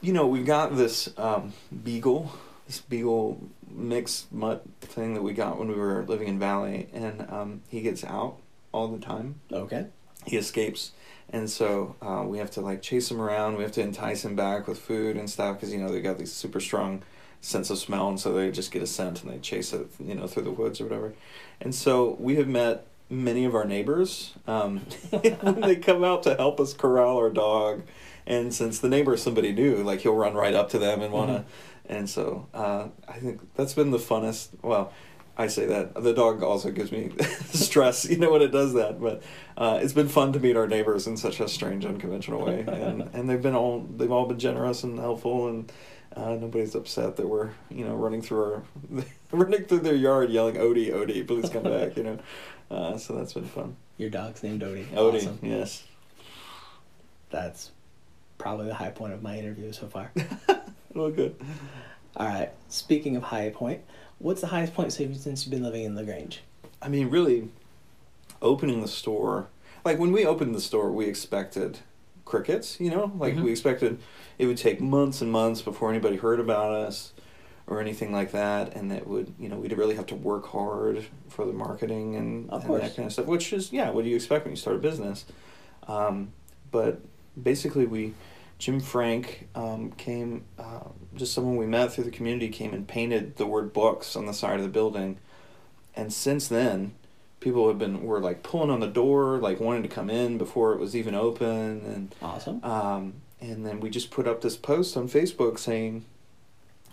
You 0.02 0.12
know, 0.12 0.28
we've 0.28 0.46
got 0.46 0.76
this 0.76 1.10
um, 1.18 1.54
beagle, 1.84 2.32
this 2.68 2.80
beagle 2.80 3.42
mixed 3.70 4.32
mutt 4.32 4.64
thing 4.82 5.14
that 5.16 5.22
we 5.22 5.34
got 5.34 5.58
when 5.58 5.68
we 5.68 5.76
were 5.76 6.06
living 6.08 6.28
in 6.28 6.40
Valley, 6.40 6.88
and 6.94 7.26
um, 7.30 7.62
he 7.70 7.82
gets 7.82 8.04
out 8.04 8.38
all 8.72 8.88
the 8.88 9.04
time. 9.04 9.36
Okay. 9.52 9.88
he 10.26 10.38
escapes. 10.38 10.92
And 11.30 11.50
so 11.50 11.96
uh, 12.02 12.24
we 12.26 12.38
have 12.38 12.52
to 12.52 12.62
like 12.62 12.82
chase 12.82 13.10
him 13.10 13.20
around. 13.22 13.58
We 13.58 13.64
have 13.64 13.72
to 13.74 13.82
entice 13.82 14.24
him 14.24 14.36
back 14.36 14.68
with 14.68 14.80
food 14.80 15.18
and 15.18 15.30
stuff 15.30 15.58
because 15.58 15.74
you 15.74 15.80
know 15.80 15.90
they 15.90 16.02
got 16.02 16.18
these 16.18 16.32
super 16.32 16.60
strong 16.60 17.02
sense 17.42 17.70
of 17.70 17.78
smell 17.78 18.08
and 18.08 18.18
so 18.18 18.32
they 18.32 18.50
just 18.52 18.72
get 18.72 18.82
a 18.82 18.88
scent 18.88 19.22
and 19.22 19.30
they 19.30 19.38
chase 19.38 19.74
it 19.74 19.86
you 20.00 20.16
know 20.16 20.26
through 20.28 20.44
the 20.44 20.52
woods 20.52 20.80
or 20.80 20.86
whatever. 20.86 21.14
And 21.60 21.74
so 21.74 22.16
we 22.20 22.36
have 22.36 22.48
met 22.48 22.86
many 23.10 23.46
of 23.46 23.56
our 23.56 23.66
neighbors 23.66 24.34
um, 24.48 24.80
when 25.10 25.62
they 25.62 25.76
come 25.76 26.04
out 26.04 26.24
to 26.24 26.36
help 26.36 26.60
us 26.60 26.74
corral 26.74 27.18
our 27.18 27.30
dog. 27.30 27.84
And 28.26 28.54
since 28.54 28.80
the 28.80 28.88
neighbor 28.88 29.16
is 29.16 29.22
somebody 29.22 29.52
new 29.52 29.78
like 29.78 30.02
he'll 30.02 30.16
run 30.16 30.34
right 30.34 30.54
up 30.54 30.70
to 30.70 30.80
them 30.80 31.02
and 31.02 31.12
want 31.12 31.30
to 31.30 31.46
and 31.88 32.10
so 32.10 32.48
uh, 32.54 32.88
i 33.08 33.14
think 33.14 33.42
that's 33.56 33.74
been 33.74 33.92
the 33.92 33.98
funnest 33.98 34.50
well 34.62 34.94
I 35.36 35.48
say 35.48 35.66
that 35.66 35.96
the 35.96 36.14
dog 36.14 36.44
also 36.44 36.70
gives 36.70 36.92
me 36.92 37.10
stress, 37.46 38.06
you 38.06 38.18
know, 38.18 38.32
when 38.32 38.44
it 38.44 38.52
does 38.52 38.74
that. 38.76 39.02
But 39.02 39.24
uh, 39.58 39.80
it's 39.82 39.92
been 39.92 40.08
fun 40.08 40.32
to 40.34 40.40
meet 40.40 40.56
our 40.56 40.68
neighbors 40.68 41.08
in 41.08 41.18
such 41.18 41.40
a 41.40 41.48
strange, 41.48 41.88
unconventional 41.88 42.46
way, 42.46 42.60
and 42.68 43.10
and 43.14 43.28
they've 43.28 43.42
been 43.42 43.56
all 43.56 43.80
they've 43.98 44.12
all 44.12 44.28
been 44.28 44.38
generous 44.38 44.84
and 44.84 45.00
helpful, 45.00 45.48
and 45.48 45.72
uh, 46.16 46.36
nobody's 46.36 46.76
upset 46.76 47.16
that 47.16 47.28
we're 47.28 47.50
you 47.72 47.84
know 47.84 47.96
running 47.96 48.22
through 48.22 48.44
our 48.44 48.64
running 49.32 49.66
through 49.66 49.80
their 49.80 49.96
yard 49.96 50.30
yelling 50.30 50.54
Odie 50.54 50.92
Odie 50.92 51.26
please 51.26 51.50
come 51.50 51.64
back 51.64 51.98
you 51.98 52.04
know, 52.04 52.20
uh, 52.70 52.96
so 53.00 53.16
that's 53.16 53.34
been 53.34 53.48
fun. 53.48 53.76
Your 53.98 54.12
dog's 54.12 54.44
named 54.44 54.62
Odie. 54.62 54.86
Odie, 54.90 55.16
Awesome. 55.16 55.40
yes. 55.42 55.84
That's 57.32 57.72
probably 58.38 58.68
the 58.68 58.76
high 58.76 58.92
point 58.92 59.14
of 59.14 59.24
my 59.24 59.40
interview 59.40 59.72
so 59.72 59.88
far. 59.88 60.12
Well, 60.94 61.10
good. 61.12 61.36
All 62.18 62.28
right. 62.28 62.52
Speaking 62.70 63.16
of 63.16 63.24
high 63.24 63.50
point, 63.50 63.82
what's 64.20 64.42
the 64.42 64.48
highest 64.48 64.74
point 64.74 64.94
since 64.94 65.22
since 65.22 65.46
you've 65.46 65.52
been 65.52 65.64
living 65.64 65.84
in 65.84 65.96
Lagrange? 65.96 66.42
I 66.82 66.88
mean, 66.90 67.10
really, 67.10 67.50
opening 68.42 68.82
the 68.82 68.88
store. 68.88 69.48
Like 69.84 69.98
when 70.00 70.12
we 70.12 70.26
opened 70.26 70.54
the 70.56 70.62
store, 70.62 70.92
we 70.92 71.06
expected 71.06 71.80
crickets. 72.26 72.80
You 72.80 72.92
know, 72.92 73.12
like 73.18 73.36
Mhm. 73.36 73.44
we 73.44 73.52
expected 73.52 74.00
it 74.38 74.46
would 74.46 74.58
take 74.58 74.80
months 74.82 75.22
and 75.22 75.32
months 75.32 75.62
before 75.62 75.90
anybody 75.90 76.18
heard 76.18 76.40
about 76.40 76.74
us, 76.74 77.14
or 77.68 77.80
anything 77.80 78.12
like 78.12 78.32
that, 78.32 78.76
and 78.76 78.92
that 78.92 79.08
would 79.08 79.34
you 79.40 79.50
know 79.50 79.58
we'd 79.58 79.76
really 79.78 79.96
have 79.96 80.06
to 80.08 80.16
work 80.16 80.48
hard 80.48 81.06
for 81.30 81.46
the 81.46 81.54
marketing 81.54 82.16
and, 82.16 82.50
and 82.52 82.62
that 82.82 82.96
kind 82.96 83.06
of 83.08 83.14
stuff. 83.14 83.26
Which 83.26 83.52
is 83.54 83.72
yeah, 83.74 83.90
what 83.90 84.04
do 84.04 84.10
you 84.10 84.16
expect 84.16 84.46
when 84.46 84.52
you 84.52 84.58
start 84.58 84.76
a 84.76 84.80
business? 84.80 85.26
Um, 85.88 86.32
but 86.72 87.02
basically, 87.42 87.86
we 87.86 88.14
Jim 88.64 88.80
Frank 88.80 89.50
um, 89.56 89.92
came, 89.98 90.46
uh, 90.58 90.80
just 91.16 91.34
someone 91.34 91.58
we 91.58 91.66
met 91.66 91.92
through 91.92 92.06
the 92.06 92.12
community 92.12 92.48
came 92.48 92.74
and 92.74 92.88
painted 92.88 93.36
the 93.36 93.46
word 93.46 93.74
books 93.74 94.16
on 94.16 94.26
the 94.26 94.34
side 94.34 94.56
of 94.56 94.62
the 94.64 94.70
building, 94.70 95.18
and 95.98 96.14
since 96.14 96.48
then, 96.48 96.94
people 97.42 97.68
have 97.68 97.78
been 97.78 98.04
were 98.04 98.22
like 98.22 98.42
pulling 98.42 98.70
on 98.70 98.80
the 98.80 98.88
door, 98.88 99.38
like 99.40 99.60
wanting 99.60 99.84
to 99.84 99.90
come 99.90 100.10
in 100.10 100.38
before 100.38 100.72
it 100.72 100.80
was 100.80 100.96
even 100.96 101.14
open, 101.14 101.82
and 101.86 102.16
Awesome. 102.22 102.64
um, 102.64 103.16
and 103.42 103.66
then 103.66 103.82
we 103.82 103.90
just 103.90 104.12
put 104.12 104.30
up 104.30 104.40
this 104.40 104.56
post 104.56 104.96
on 104.96 105.10
Facebook 105.10 105.60
saying, 105.60 106.06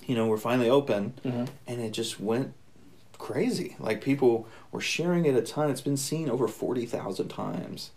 you 0.08 0.16
know, 0.16 0.26
we're 0.26 0.38
finally 0.38 0.68
open, 0.68 1.14
hmm 1.22 1.44
and 1.68 1.80
it 1.80 1.92
just 1.92 2.18
went 2.18 2.52
crazy. 3.16 3.76
Like 3.78 4.00
people 4.02 4.48
were 4.72 4.80
sharing 4.80 5.24
it 5.24 5.36
a 5.36 5.42
ton. 5.42 5.70
It's 5.70 5.80
been 5.82 5.96
seen 5.96 6.28
over 6.28 6.48
forty 6.48 6.84
thousand 6.84 7.28
times. 7.28 7.92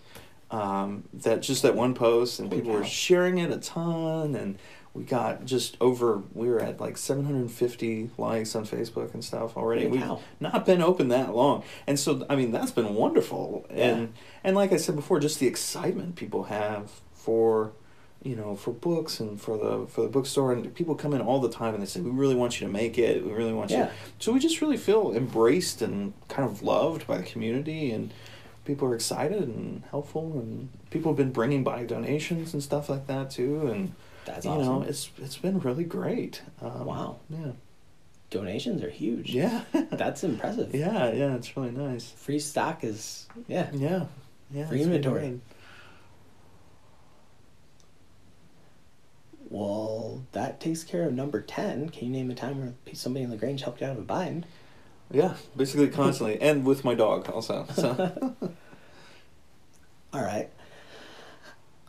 Um, 0.54 1.04
that 1.14 1.42
just 1.42 1.64
that 1.64 1.76
one 1.76 1.94
post, 1.96 2.40
and 2.40 2.52
people 2.52 2.72
were 2.72 2.84
sharing 2.86 3.40
it 3.40 3.50
a 3.50 3.58
ton, 3.58 4.36
and 4.36 4.60
we 4.94 5.04
got 5.04 5.46
just 5.46 5.76
over. 5.82 6.22
We 6.34 6.48
were 6.48 6.60
at 6.60 6.80
like 6.80 6.96
seven 6.98 7.26
hundred 7.26 7.40
and 7.40 7.52
fifty 7.52 8.12
likes 8.20 8.56
on 8.56 8.64
Facebook 8.66 9.16
and 9.16 9.24
stuff 9.24 9.58
already. 9.58 9.88
We've 9.88 10.06
not 10.40 10.66
been 10.66 10.82
open 10.84 11.08
that 11.08 11.34
long, 11.34 11.64
and 11.88 12.00
so 12.00 12.24
I 12.30 12.36
mean 12.36 12.52
that's 12.52 12.70
been 12.72 12.94
wonderful. 12.94 13.66
And 13.72 14.02
Yeah. 14.02 14.08
and 14.44 14.56
like 14.56 14.72
I 14.72 14.78
said 14.78 14.96
before, 14.96 15.20
just 15.20 15.40
the 15.40 15.48
excitement 15.48 16.16
people 16.16 16.44
have 16.44 16.92
for 17.14 17.72
you 18.22 18.38
know, 18.38 18.56
for 18.56 18.72
books 18.72 19.20
and 19.20 19.42
for 19.42 19.58
the 19.58 19.86
for 19.88 20.02
the 20.04 20.08
bookstore, 20.08 20.54
and 20.54 20.74
people 20.76 20.96
come 20.96 21.14
in 21.14 21.20
all 21.20 21.40
the 21.42 21.50
time 21.50 21.74
and 21.74 21.82
they 21.82 21.88
say, 21.88 22.00
"We 22.00 22.12
really 22.12 22.36
want 22.36 22.62
you 22.62 22.68
to 22.68 22.72
make 22.72 22.98
it. 22.98 23.26
We 23.26 23.32
really 23.34 23.52
want 23.54 23.72
Yeah. 23.72 23.86
you." 23.86 23.92
So 24.20 24.32
we 24.32 24.40
just 24.40 24.62
really 24.62 24.78
feel 24.78 25.12
embraced 25.14 25.82
and 25.82 26.14
kind 26.30 26.48
of 26.50 26.62
loved 26.64 27.06
by 27.08 27.18
the 27.18 27.24
community, 27.24 27.92
and 27.92 28.14
people 28.66 28.88
are 28.88 28.96
excited 28.96 29.44
and 29.44 29.84
helpful, 29.92 30.32
and 30.40 30.70
people 30.90 31.12
have 31.12 31.18
been 31.18 31.32
bringing 31.32 31.64
by 31.64 31.84
donations 31.86 32.54
and 32.54 32.64
stuff 32.64 32.90
like 32.90 33.08
that 33.08 33.30
too, 33.32 33.68
and 33.68 33.94
That's 34.26 34.46
you 34.46 34.52
awesome. 34.52 34.66
know, 34.66 34.82
it's 34.84 35.10
it's 35.18 35.38
been 35.38 35.60
really 35.60 35.84
great. 35.84 36.42
Um, 36.62 36.86
Wow. 36.86 37.18
Yeah. 37.30 37.52
Donations 38.30 38.82
are 38.82 38.90
huge. 38.90 39.30
Yeah. 39.34 39.64
That's 39.92 40.24
impressive. 40.24 40.74
yeah. 40.76 41.12
Yeah. 41.12 41.36
It's 41.36 41.56
really 41.56 41.72
nice. 41.72 42.10
Free 42.12 42.40
stock 42.40 42.84
is 42.84 43.28
yeah. 43.48 43.70
Yeah. 43.74 44.06
Yeah. 44.52 44.68
Free 44.68 44.82
inventory. 44.82 45.40
Well, 49.50 50.24
that 50.32 50.60
takes 50.60 50.84
care 50.84 51.04
of 51.08 51.14
number 51.14 51.42
ten. 51.42 51.90
Can 51.90 52.06
you 52.08 52.12
name 52.14 52.32
a 52.32 52.36
time 52.36 52.60
where 52.60 52.74
somebody 52.96 53.24
in 53.24 53.30
the 53.30 53.38
Grange 53.38 53.62
helped 53.62 53.82
you 53.82 53.88
out 53.88 53.94
of 53.94 54.00
a 54.00 54.06
bind? 54.06 54.46
Yeah. 55.12 55.36
Basically, 55.56 55.88
constantly, 55.90 56.42
and 56.42 56.66
with 56.66 56.84
my 56.84 56.96
dog 56.96 57.30
also. 57.30 57.66
So. 57.76 58.34
All 60.14 60.22
right. 60.22 60.50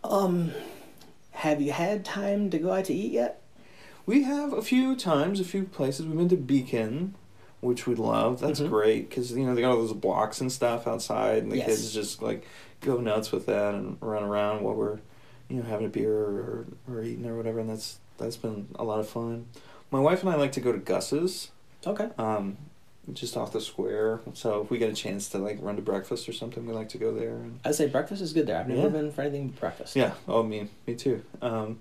Um, 0.02 0.52
have 1.32 1.60
you 1.60 1.72
had 1.72 2.04
time 2.04 2.50
to 2.50 2.58
go 2.58 2.72
out 2.72 2.86
to 2.86 2.94
eat 2.94 3.12
yet? 3.12 3.40
We 4.06 4.22
have 4.24 4.52
a 4.52 4.62
few 4.62 4.96
times, 4.96 5.40
a 5.40 5.44
few 5.44 5.64
places. 5.64 6.06
We've 6.06 6.16
been 6.16 6.28
to 6.28 6.36
Beacon, 6.36 7.14
which 7.60 7.86
we 7.86 7.94
love. 7.94 8.40
That's 8.40 8.60
Mhm. 8.60 8.68
great 8.68 9.08
because 9.08 9.32
you 9.32 9.46
know 9.46 9.54
they 9.54 9.62
got 9.62 9.70
all 9.72 9.78
those 9.78 9.92
blocks 9.94 10.40
and 10.40 10.52
stuff 10.52 10.86
outside, 10.86 11.42
and 11.42 11.50
the 11.52 11.56
Yes. 11.58 11.66
kids 11.66 11.92
just 11.94 12.20
like 12.22 12.44
go 12.82 12.98
nuts 12.98 13.32
with 13.32 13.46
that 13.46 13.74
and 13.74 13.96
run 14.00 14.22
around 14.22 14.62
while 14.62 14.74
we're, 14.74 14.98
you 15.48 15.56
know, 15.56 15.62
having 15.62 15.86
a 15.86 15.90
beer 15.90 16.12
or, 16.14 16.66
or 16.86 17.02
eating 17.02 17.24
or 17.26 17.36
whatever. 17.36 17.60
And 17.60 17.70
that's 17.70 17.98
that's 18.18 18.36
been 18.36 18.68
a 18.74 18.84
lot 18.84 19.00
of 19.00 19.08
fun. 19.08 19.46
My 19.90 20.00
wife 20.00 20.20
and 20.20 20.28
I 20.30 20.34
like 20.36 20.52
to 20.52 20.60
go 20.60 20.70
to 20.72 20.78
Gus's, 20.78 21.50
Okay. 21.86 22.10
um, 22.18 22.58
just 23.12 23.36
off 23.36 23.52
the 23.52 23.60
square. 23.60 24.20
So 24.32 24.62
if 24.62 24.70
we 24.70 24.78
get 24.78 24.90
a 24.90 24.94
chance 24.94 25.28
to 25.30 25.38
like 25.38 25.58
run 25.60 25.76
to 25.76 25.82
breakfast 25.82 26.28
or 26.28 26.32
something, 26.32 26.66
we 26.66 26.72
like 26.72 26.88
to 26.90 26.98
go 26.98 27.12
there. 27.14 27.34
And, 27.36 27.60
I'd 27.64 27.74
say 27.74 27.86
breakfast 27.88 28.22
is 28.22 28.32
good 28.32 28.46
there. 28.46 28.58
I've 28.58 28.68
never 28.68 28.82
Yeah. 28.82 28.88
been 28.88 29.12
for 29.12 29.22
anything 29.22 29.48
but 29.48 29.60
breakfast. 29.60 29.94
Yeah. 29.96 30.14
Oh, 30.26 30.42
me, 30.42 30.68
me 30.86 30.94
too. 30.94 31.22
Um, 31.42 31.80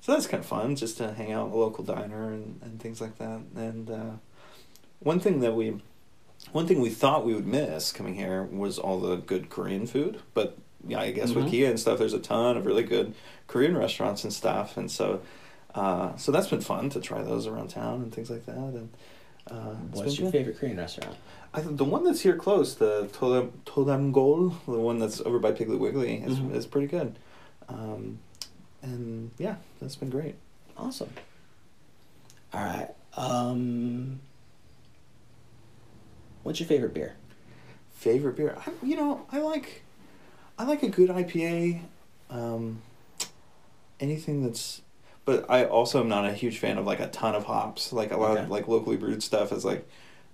so 0.00 0.12
that's 0.12 0.26
kind 0.26 0.42
of 0.42 0.46
fun, 0.46 0.76
just 0.76 0.98
to 0.98 1.12
hang 1.12 1.32
out 1.32 1.46
in 1.48 1.52
a 1.52 1.56
local 1.56 1.82
diner 1.84 2.28
and, 2.32 2.60
and 2.62 2.80
things 2.80 3.00
like 3.00 3.18
that. 3.18 3.40
And 3.56 3.90
uh, 3.90 4.10
one 5.00 5.20
thing 5.20 5.40
that 5.40 5.54
we, 5.54 5.80
one 6.52 6.66
thing 6.66 6.80
we 6.80 6.90
thought 6.90 7.24
we 7.24 7.34
would 7.34 7.46
miss 7.46 7.90
coming 7.90 8.14
here 8.14 8.42
was 8.44 8.78
all 8.78 9.00
the 9.00 9.16
good 9.16 9.50
Korean 9.50 9.86
food. 9.86 10.20
But 10.34 10.56
yeah, 10.86 11.00
I 11.00 11.10
guess 11.10 11.32
Mhm. 11.32 11.36
with 11.36 11.50
Kia 11.50 11.68
and 11.70 11.80
stuff, 11.80 11.98
there's 11.98 12.14
a 12.14 12.20
ton 12.20 12.56
of 12.56 12.66
really 12.66 12.84
good 12.84 13.14
Korean 13.48 13.76
restaurants 13.76 14.22
and 14.22 14.32
stuff. 14.32 14.76
And 14.76 14.90
so, 14.90 15.20
uh, 15.74 16.14
so 16.16 16.30
that's 16.30 16.48
been 16.48 16.60
fun 16.60 16.90
to 16.90 17.00
try 17.00 17.22
those 17.22 17.46
around 17.46 17.68
town 17.70 18.02
and 18.02 18.14
things 18.14 18.30
like 18.30 18.46
that. 18.46 18.54
And 18.56 18.90
uh, 19.50 19.74
it's 19.94 20.18
your 20.18 20.30
good. 20.30 20.38
favorite 20.38 20.58
Korean 20.58 20.76
restaurant? 20.76 21.16
I 21.54 21.60
think 21.60 21.78
the 21.78 21.84
one 21.84 22.04
that's 22.04 22.20
here 22.20 22.36
close, 22.36 22.74
the 22.76 23.08
Todam 23.12 23.50
Todamgol, 23.64 24.54
the 24.66 24.72
one 24.78 24.98
that's 24.98 25.20
over 25.22 25.38
by 25.38 25.52
Piggly 25.52 25.78
Wiggly, 25.78 26.16
is, 26.22 26.38
Mhm. 26.38 26.54
is 26.54 26.66
pretty 26.66 26.86
good. 26.86 27.18
Um, 27.68 28.18
and 28.82 29.30
yeah, 29.38 29.56
that's 29.80 29.96
been 29.96 30.10
great. 30.10 30.34
Awesome. 30.76 31.10
All 32.52 32.62
right. 32.64 32.90
Um, 33.16 34.20
what's 36.42 36.60
your 36.60 36.68
favorite 36.68 36.94
beer? 36.94 37.14
Favorite 37.94 38.36
beer? 38.36 38.56
I, 38.64 38.70
you 38.84 38.96
know, 38.96 39.26
I 39.32 39.40
like, 39.40 39.82
I 40.58 40.64
like 40.64 40.82
a 40.82 40.88
good 40.88 41.10
IPA. 41.10 41.80
Um, 42.30 42.82
anything 44.00 44.42
that's, 44.44 44.82
but 45.28 45.44
I 45.50 45.66
also 45.66 46.00
am 46.00 46.08
not 46.08 46.24
a 46.24 46.32
huge 46.32 46.56
fan 46.58 46.78
of 46.78 46.86
like 46.86 47.00
a 47.00 47.08
ton 47.08 47.34
of 47.34 47.44
hops. 47.44 47.92
Like 47.92 48.12
a 48.12 48.16
lot 48.16 48.30
Okay. 48.30 48.44
of 48.44 48.50
like 48.50 48.66
locally 48.66 48.96
brewed 48.96 49.22
stuff 49.22 49.52
is 49.52 49.62
like, 49.62 49.86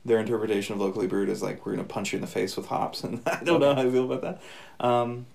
their 0.04 0.20
interpretation 0.20 0.72
of 0.74 0.80
locally 0.80 1.08
brewed 1.08 1.28
is 1.28 1.42
like 1.42 1.66
we're 1.66 1.72
gonna 1.72 1.82
punch 1.82 2.12
you 2.12 2.18
in 2.18 2.20
the 2.20 2.28
face 2.28 2.56
with 2.56 2.66
hops, 2.66 3.02
and 3.02 3.20
I 3.26 3.42
don't 3.42 3.58
know 3.58 3.74
how 3.74 3.80
I 3.82 3.90
feel 3.90 4.04
about 4.12 4.22
that. 4.22 4.86
Um, 4.86 5.26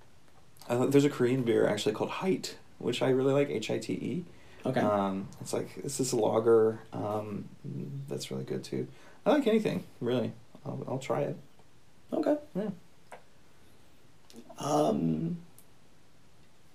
uh, 0.70 0.86
there's 0.86 1.04
a 1.04 1.10
Korean 1.10 1.44
beer 1.44 1.68
actually 1.68 1.94
called 1.94 2.10
Hite, 2.10 2.56
which 2.78 3.02
I 3.02 3.10
really 3.10 3.34
like. 3.34 3.50
H 3.50 3.70
I 3.70 3.80
T 3.80 3.92
E. 3.94 4.26
Okay. 4.66 4.80
Um, 4.80 5.28
it's 5.42 5.52
like 5.52 5.68
it's 5.84 5.98
this 5.98 6.14
lager. 6.14 6.80
Um, 6.94 7.50
that's 8.08 8.32
really 8.32 8.46
good 8.46 8.64
too. 8.64 8.88
I 9.26 9.32
like 9.32 9.46
anything 9.46 9.84
really. 10.00 10.32
I'll, 10.66 10.86
I'll 10.88 11.00
try 11.00 11.22
it. 11.24 11.36
okay. 12.14 12.38
Yeah. 12.56 12.70
Um, 14.58 15.40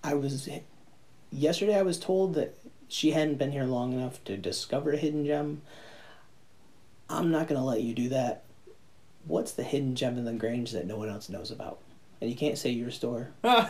I 0.02 0.12
was 0.12 0.48
yesterday. 1.30 1.78
I 1.78 1.82
was 1.82 1.98
told 1.98 2.34
that 2.34 2.58
she 2.88 3.10
hadn't 3.12 3.38
been 3.38 3.52
here 3.52 3.64
long 3.64 3.92
enough 3.92 4.22
to 4.24 4.36
discover 4.36 4.92
a 4.92 4.96
hidden 4.96 5.24
gem. 5.24 5.62
I'm 7.08 7.30
not 7.30 7.48
gonna 7.48 7.64
let 7.64 7.82
you 7.82 7.94
do 7.94 8.08
that. 8.10 8.42
What's 9.26 9.52
the 9.52 9.62
hidden 9.62 9.94
gem 9.94 10.18
in 10.18 10.24
the 10.24 10.32
Grange 10.32 10.72
that 10.72 10.86
no 10.86 10.96
one 10.96 11.08
else 11.08 11.28
knows 11.28 11.50
about? 11.50 11.78
And 12.20 12.30
you 12.30 12.36
can't 12.36 12.56
say 12.56 12.70
your 12.70 12.90
store, 12.90 13.30
but 13.42 13.68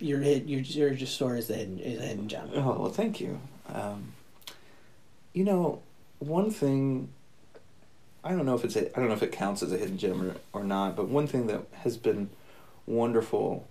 your 0.00 0.22
your 0.22 0.60
your 0.60 1.06
store 1.06 1.36
is 1.36 1.48
the 1.48 1.54
hidden 1.54 1.78
is 1.78 2.00
a 2.00 2.06
hidden 2.06 2.28
gem. 2.28 2.50
Oh 2.54 2.80
well, 2.80 2.90
thank 2.90 3.20
you. 3.20 3.40
Um, 3.72 4.12
you 5.32 5.44
know, 5.44 5.82
one 6.18 6.50
thing. 6.50 7.08
I 8.24 8.30
don't 8.30 8.46
know 8.46 8.54
if 8.54 8.64
it's 8.64 8.76
a, 8.76 8.96
I 8.96 9.00
don't 9.00 9.08
know 9.08 9.14
if 9.14 9.22
it 9.24 9.32
counts 9.32 9.64
as 9.64 9.72
a 9.72 9.78
hidden 9.78 9.98
gem 9.98 10.30
or, 10.30 10.60
or 10.60 10.64
not, 10.64 10.94
but 10.94 11.08
one 11.08 11.26
thing 11.26 11.48
that 11.48 11.62
has 11.78 11.96
been 11.96 12.30
wonderful 12.86 13.66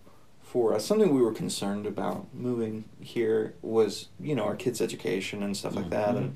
for 0.51 0.73
us, 0.73 0.85
something 0.85 1.13
we 1.15 1.21
were 1.21 1.31
concerned 1.31 1.85
about 1.85 2.27
moving 2.33 2.83
here 2.99 3.53
was 3.61 4.09
you 4.19 4.35
know 4.35 4.43
our 4.43 4.55
kids' 4.57 4.81
education 4.81 5.41
and 5.43 5.55
stuff 5.55 5.75
like 5.77 5.89
that, 5.91 6.17
and 6.17 6.35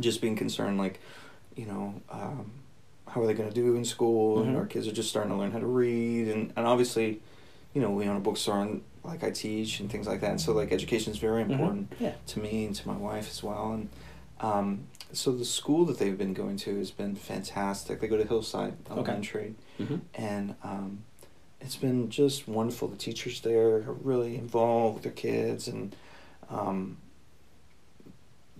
just 0.00 0.20
being 0.20 0.36
concerned 0.36 0.76
like, 0.76 1.00
you 1.54 1.64
know, 1.64 1.94
um, 2.10 2.50
how 3.08 3.22
are 3.22 3.26
they 3.26 3.32
going 3.32 3.48
to 3.48 3.54
do 3.54 3.74
in 3.74 3.86
school? 3.86 4.42
And 4.42 4.54
Mhm. 4.54 4.58
our 4.58 4.66
kids 4.66 4.86
are 4.86 4.92
just 4.92 5.08
starting 5.08 5.32
to 5.32 5.38
learn 5.38 5.50
how 5.52 5.58
to 5.60 5.66
read, 5.66 6.28
and 6.28 6.52
and 6.56 6.66
obviously, 6.66 7.22
you 7.72 7.80
know, 7.80 7.90
we 7.90 8.04
own 8.06 8.16
a 8.16 8.20
bookstore 8.20 8.60
and 8.60 8.82
like 9.02 9.24
I 9.24 9.30
teach 9.30 9.80
and 9.80 9.90
things 9.90 10.06
like 10.06 10.20
that. 10.20 10.30
And 10.32 10.40
So 10.40 10.52
like 10.52 10.70
education 10.70 11.10
is 11.12 11.18
very 11.18 11.42
Mhm. 11.42 11.50
important 11.50 11.92
Yeah. 11.98 12.12
to 12.26 12.38
me 12.40 12.66
and 12.66 12.74
to 12.74 12.86
my 12.86 12.96
wife 12.96 13.30
as 13.30 13.42
well. 13.42 13.72
And 13.72 13.88
um, 14.40 14.80
so 15.12 15.32
the 15.32 15.44
school 15.46 15.86
that 15.86 15.98
they've 15.98 16.18
been 16.18 16.34
going 16.34 16.56
to 16.58 16.76
has 16.76 16.90
been 16.90 17.14
fantastic. 17.14 18.00
They 18.00 18.08
go 18.08 18.18
to 18.18 18.24
Hillside 18.26 18.74
Elementary, 18.90 19.54
Mm-hmm. 19.80 19.96
and 20.14 20.54
um, 20.62 21.04
it's 21.60 21.76
been 21.76 22.10
just 22.10 22.46
wonderful. 22.48 22.88
The 22.88 22.96
teachers 22.96 23.40
there 23.40 23.76
are 23.76 23.92
really 23.92 24.36
involved 24.36 24.94
with 24.96 25.02
their 25.04 25.12
kids, 25.12 25.68
and 25.68 25.94
um, 26.50 26.98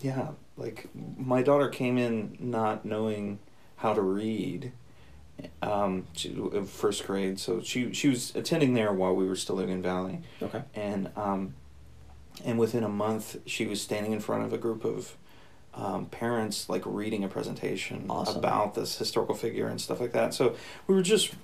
yeah, 0.00 0.28
like 0.56 0.88
my 1.18 1.42
daughter 1.42 1.68
came 1.68 1.98
in 1.98 2.36
not 2.40 2.84
knowing 2.84 3.38
how 3.76 3.94
to 3.94 4.02
read. 4.02 4.72
Um, 5.60 6.06
she, 6.14 6.34
first 6.66 7.06
grade, 7.06 7.38
so 7.38 7.60
she 7.60 7.92
she 7.92 8.08
was 8.08 8.34
attending 8.34 8.72
there 8.72 8.90
while 8.92 9.14
we 9.14 9.26
were 9.26 9.36
still 9.36 9.56
living 9.56 9.74
in 9.74 9.82
Valley 9.82 10.20
Okay. 10.40 10.62
and 10.74 11.10
um, 11.14 11.54
and 12.42 12.58
within 12.58 12.82
a 12.82 12.88
month 12.88 13.36
she 13.44 13.66
was 13.66 13.82
standing 13.82 14.12
in 14.12 14.20
front 14.20 14.44
of 14.44 14.54
a 14.54 14.58
group 14.58 14.82
of 14.82 15.14
um, 15.74 16.06
parents 16.06 16.70
like 16.70 16.80
reading 16.86 17.22
a 17.22 17.28
presentation 17.28 18.06
Awesome. 18.08 18.38
about 18.38 18.74
this 18.74 18.96
historical 18.96 19.34
figure 19.34 19.66
and 19.68 19.78
stuff 19.78 20.00
like 20.00 20.12
that 20.12 20.32
so 20.32 20.56
we 20.86 20.94
were 20.94 21.02
just 21.02 21.34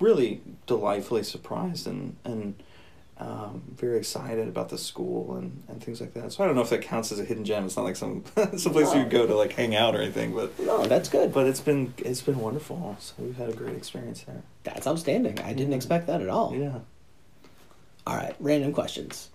really 0.00 0.40
delightfully 0.66 1.22
surprised 1.22 1.86
and 1.86 2.16
and 2.24 2.54
um, 3.18 3.62
very 3.74 3.96
excited 3.96 4.46
about 4.46 4.68
the 4.68 4.76
school 4.76 5.36
and, 5.36 5.62
and 5.68 5.82
things 5.82 6.02
like 6.02 6.12
that 6.12 6.32
so 6.32 6.44
I 6.44 6.46
don't 6.46 6.54
know 6.54 6.60
if 6.60 6.68
that 6.68 6.82
counts 6.82 7.10
as 7.12 7.18
a 7.18 7.24
hidden 7.24 7.46
gem 7.46 7.64
it's 7.64 7.74
not 7.76 7.84
like 7.84 7.96
some 7.96 8.24
some 8.58 8.72
place 8.72 8.92
No. 8.92 9.02
you 9.02 9.06
go 9.08 9.26
to 9.26 9.34
like 9.34 9.52
hang 9.52 9.74
out 9.74 9.94
or 9.96 10.02
anything 10.02 10.34
but 10.34 10.58
No, 10.60 10.84
that's 10.86 11.08
good. 11.08 11.32
but 11.32 11.46
it's 11.46 11.60
been 11.60 11.94
it's 11.96 12.20
been 12.20 12.38
wonderful 12.38 12.94
so 13.00 13.14
we've 13.18 13.36
had 13.36 13.48
a 13.48 13.54
great 13.54 13.74
experience 13.74 14.20
there 14.24 14.42
That's 14.64 14.86
outstanding. 14.86 15.38
I 15.40 15.54
didn't 15.54 15.70
Yeah. 15.70 15.76
expect 15.76 16.08
that 16.08 16.20
at 16.20 16.28
all. 16.28 16.54
yeah 16.54 16.80
All 18.06 18.16
right, 18.16 18.34
random 18.38 18.72
questions. 18.74 19.30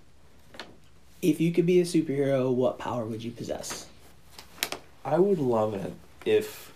If 1.24 1.41
you 1.41 1.52
could 1.52 1.65
be 1.65 1.80
a 1.80 1.84
superhero, 1.84 2.54
what 2.54 2.78
power 2.80 3.06
would 3.06 3.24
you 3.24 3.32
possess? 3.32 3.88
I 5.04 5.17
would 5.17 5.39
love 5.39 5.74
it 5.74 5.93
if 6.24 6.71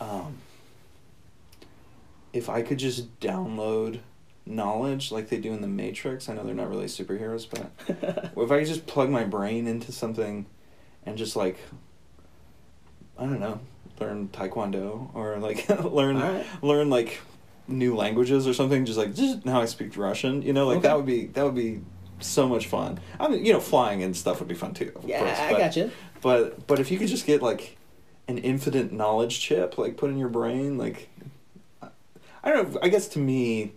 um 0.00 0.38
if 2.32 2.48
I 2.48 2.62
could 2.62 2.78
just 2.78 3.18
download 3.20 4.00
knowledge 4.44 5.12
like 5.12 5.28
they 5.28 5.38
do 5.38 5.52
in 5.52 5.60
the 5.60 5.68
Matrix. 5.68 6.28
I 6.28 6.34
know 6.34 6.44
they're 6.44 6.54
not 6.54 6.68
really 6.68 6.86
superheroes, 6.86 7.46
but 7.48 7.70
if 8.36 8.50
I 8.50 8.58
could 8.58 8.66
just 8.66 8.86
plug 8.86 9.08
my 9.10 9.24
brain 9.24 9.66
into 9.66 9.92
something 9.92 10.46
and 11.06 11.16
just 11.16 11.36
like 11.36 11.58
I 13.18 13.24
don't 13.24 13.40
know, 13.40 13.60
learn 14.00 14.28
taekwondo 14.28 15.14
or 15.14 15.38
like 15.38 15.68
learn 15.84 16.16
Alright. 16.16 16.46
learn 16.62 16.90
like 16.90 17.20
new 17.68 17.94
languages 17.94 18.48
or 18.48 18.52
something 18.54 18.84
just 18.84 18.98
like 18.98 19.14
just 19.14 19.44
now 19.46 19.60
I 19.60 19.66
speak 19.66 19.96
Russian, 19.96 20.42
you 20.42 20.52
know, 20.52 20.66
like 20.66 20.78
Okay. 20.78 20.88
that 20.88 20.96
would 20.96 21.06
be 21.06 21.26
that 21.26 21.44
would 21.44 21.54
be 21.54 21.80
so 22.20 22.48
much 22.48 22.66
fun. 22.66 22.98
I 23.20 23.28
mean, 23.28 23.44
you 23.44 23.52
know, 23.52 23.60
flying 23.60 24.02
and 24.02 24.16
stuff 24.16 24.38
would 24.40 24.48
be 24.48 24.54
fun 24.54 24.74
too. 24.74 24.92
Of 24.96 25.04
yeah, 25.08 25.18
course, 25.20 25.38
I 25.38 25.52
but- 25.52 25.58
got 25.58 25.76
you. 25.76 25.90
but 26.20 26.66
but 26.66 26.80
if 26.80 26.90
you 26.90 26.98
could 26.98 27.08
just 27.08 27.26
get 27.26 27.42
like 27.42 27.76
an 28.28 28.38
infinite 28.38 28.92
knowledge 28.92 29.40
chip 29.40 29.78
like 29.78 29.96
put 29.96 30.08
in 30.10 30.16
your 30.18 30.28
brain 30.28 30.78
like 30.78 31.08
I 32.42 32.50
don't 32.50 32.72
know 32.72 32.80
I 32.82 32.88
guess 32.88 33.08
to 33.08 33.18
me 33.18 33.72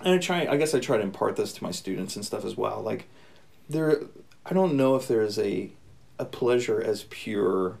and 0.00 0.14
I 0.14 0.18
try 0.18 0.46
I 0.46 0.56
guess 0.56 0.74
I 0.74 0.80
try 0.80 0.96
to 0.96 1.02
impart 1.02 1.36
this 1.36 1.52
to 1.54 1.62
my 1.62 1.70
students 1.70 2.16
and 2.16 2.24
stuff 2.24 2.44
as 2.44 2.56
well 2.56 2.82
like 2.82 3.08
there 3.68 4.02
I 4.44 4.54
don't 4.54 4.74
know 4.76 4.96
if 4.96 5.06
there 5.08 5.22
is 5.22 5.38
a 5.38 5.70
a 6.18 6.24
pleasure 6.24 6.82
as 6.82 7.04
pure 7.10 7.78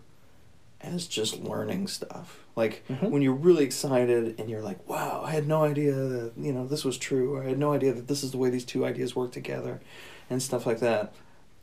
as 0.80 1.06
just 1.06 1.38
learning 1.40 1.86
stuff. 1.86 2.40
Like 2.56 2.82
Mhm. 2.88 3.10
when 3.10 3.22
you're 3.22 3.32
really 3.34 3.64
excited 3.64 4.34
and 4.38 4.50
you're 4.50 4.62
like 4.62 4.86
wow 4.88 5.22
I 5.24 5.30
had 5.30 5.46
no 5.46 5.62
idea 5.64 5.92
that 5.92 6.32
you 6.36 6.52
know 6.52 6.66
this 6.66 6.84
was 6.84 6.98
true. 6.98 7.34
Or 7.34 7.44
I 7.44 7.48
had 7.50 7.58
no 7.58 7.72
idea 7.72 7.92
that 7.92 8.08
this 8.08 8.22
is 8.24 8.30
the 8.32 8.38
way 8.38 8.50
these 8.50 8.64
two 8.64 8.84
ideas 8.84 9.14
work 9.16 9.32
together 9.32 9.80
and 10.28 10.42
stuff 10.42 10.66
like 10.66 10.80
that. 10.80 11.12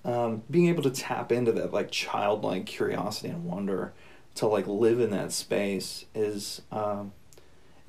Um, 0.06 0.44
being 0.50 0.68
able 0.70 0.84
to 0.84 0.90
tap 0.90 1.32
into 1.32 1.52
that 1.54 1.74
like 1.74 1.92
childlike 1.92 2.66
curiosity 2.66 3.28
and 3.30 3.44
wonder 3.46 3.92
to 4.36 4.48
like 4.48 4.66
live 4.68 5.00
in 5.02 5.10
that 5.12 5.34
space 5.34 6.06
is 6.16 6.62
um, 6.72 7.12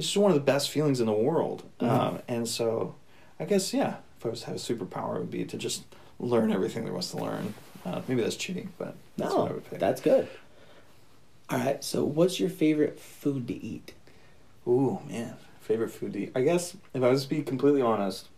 it's 0.01 0.09
just 0.09 0.17
one 0.17 0.31
of 0.31 0.35
the 0.35 0.41
best 0.53 0.71
feelings 0.71 0.99
in 1.01 1.07
the 1.07 1.13
world 1.13 1.63
Mhm. 1.81 1.89
um, 1.89 2.19
and 2.27 2.49
so 2.49 2.95
i 3.39 3.45
guess 3.45 3.73
yeah 3.75 3.97
if 4.19 4.27
i 4.27 4.29
was 4.29 4.41
to 4.41 4.47
have 4.47 4.57
a 4.57 4.59
superpower 4.59 5.17
it 5.17 5.21
would 5.21 5.31
be 5.31 5.45
to 5.45 5.57
just 5.57 5.85
learn 6.19 6.51
everything 6.53 6.85
there 6.85 6.93
was 6.93 7.11
to 7.11 7.19
learn 7.19 7.55
uh, 7.85 8.01
maybe 8.09 8.21
that's 8.23 8.37
cheating 8.37 8.73
but 8.79 8.95
that's 9.17 9.33
what 9.35 9.43
i 9.45 9.49
No, 9.49 9.55
would 9.55 9.71
pick 9.71 9.79
that's 9.79 10.01
good. 10.01 10.27
All 11.49 11.59
right, 11.59 11.83
so 11.83 12.05
what's 12.05 12.39
your 12.39 12.49
favorite 12.51 12.99
food 13.01 13.47
to 13.49 13.55
eat? 13.65 13.93
ooh 14.67 15.01
man 15.09 15.35
favorite 15.61 15.91
food 15.91 16.13
to 16.15 16.19
eat 16.21 16.33
i 16.35 16.41
guess 16.43 16.77
if 16.95 17.03
i 17.03 17.09
was 17.09 17.25
to 17.25 17.29
be 17.29 17.43
completely 17.43 17.83
honest 17.83 18.29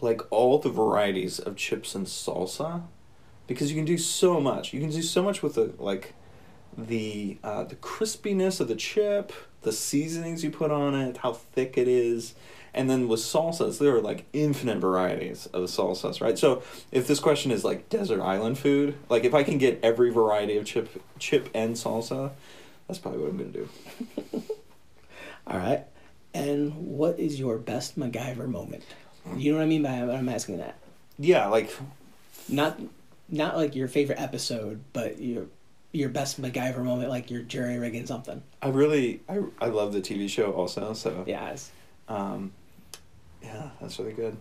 like 0.00 0.20
all 0.30 0.58
the 0.58 0.68
varieties 0.70 1.38
of 1.38 1.56
chips 1.56 1.94
and 1.94 2.06
salsa 2.06 2.82
because 3.46 3.70
you 3.70 3.76
can 3.76 3.84
do 3.84 3.98
so 3.98 4.40
much. 4.40 4.72
You 4.72 4.80
can 4.80 4.88
do 4.90 5.02
so 5.02 5.22
much 5.22 5.42
with 5.42 5.54
the 5.56 5.72
like 5.78 6.14
the 6.76 7.38
uh, 7.42 7.64
the 7.64 7.76
crispiness 7.76 8.60
of 8.60 8.68
the 8.68 8.74
chip, 8.74 9.32
the 9.62 9.72
seasonings 9.72 10.44
you 10.44 10.50
put 10.50 10.70
on 10.70 10.94
it, 10.94 11.18
how 11.18 11.32
thick 11.32 11.76
it 11.76 11.88
is, 11.88 12.34
and 12.72 12.90
then 12.90 13.08
with 13.08 13.20
salsas, 13.20 13.78
there 13.78 13.96
are 13.96 14.00
like 14.00 14.24
infinite 14.32 14.78
varieties 14.78 15.46
of 15.46 15.64
salsas, 15.64 16.20
right? 16.20 16.38
So 16.38 16.62
if 16.90 17.06
this 17.06 17.20
question 17.20 17.50
is 17.50 17.64
like 17.64 17.88
desert 17.88 18.20
island 18.20 18.58
food, 18.58 18.96
like 19.08 19.24
if 19.24 19.34
I 19.34 19.42
can 19.42 19.58
get 19.58 19.80
every 19.82 20.10
variety 20.10 20.56
of 20.56 20.64
chip 20.64 21.02
chip 21.18 21.48
and 21.54 21.74
salsa, 21.74 22.32
that's 22.86 22.98
probably 22.98 23.20
what 23.20 23.30
I'm 23.30 23.38
gonna 23.38 23.50
do. 23.50 23.68
All 25.46 25.58
right, 25.58 25.84
and 26.32 26.74
what 26.74 27.18
is 27.18 27.38
your 27.38 27.58
best 27.58 27.98
MacGyver 27.98 28.48
moment? 28.48 28.84
You 29.36 29.52
know 29.52 29.58
what 29.58 29.64
I 29.64 29.68
mean 29.68 29.82
by 29.82 29.90
I'm 29.90 30.28
asking 30.28 30.58
that? 30.58 30.76
Yeah, 31.18 31.46
like 31.46 31.74
Not, 32.48 32.78
not 33.28 33.56
like 33.56 33.74
your 33.74 33.88
favorite 33.88 34.20
episode, 34.20 34.82
but 34.92 35.20
your 35.20 35.46
your 35.94 36.08
best 36.08 36.42
MacGyver 36.42 36.82
moment, 36.82 37.08
like 37.08 37.30
you're 37.30 37.42
jury 37.42 37.78
rigging 37.78 38.06
something. 38.06 38.42
I 38.60 38.68
really 38.68 39.20
I 39.28 39.40
I 39.60 39.66
love 39.68 39.92
the 39.92 40.00
TV 40.00 40.28
show 40.28 40.52
also, 40.52 40.92
so 40.92 41.24
Yeah, 41.26 41.56
Um, 42.08 42.52
yeah, 43.42 43.70
that's 43.80 43.98
really 43.98 44.12
good. 44.12 44.36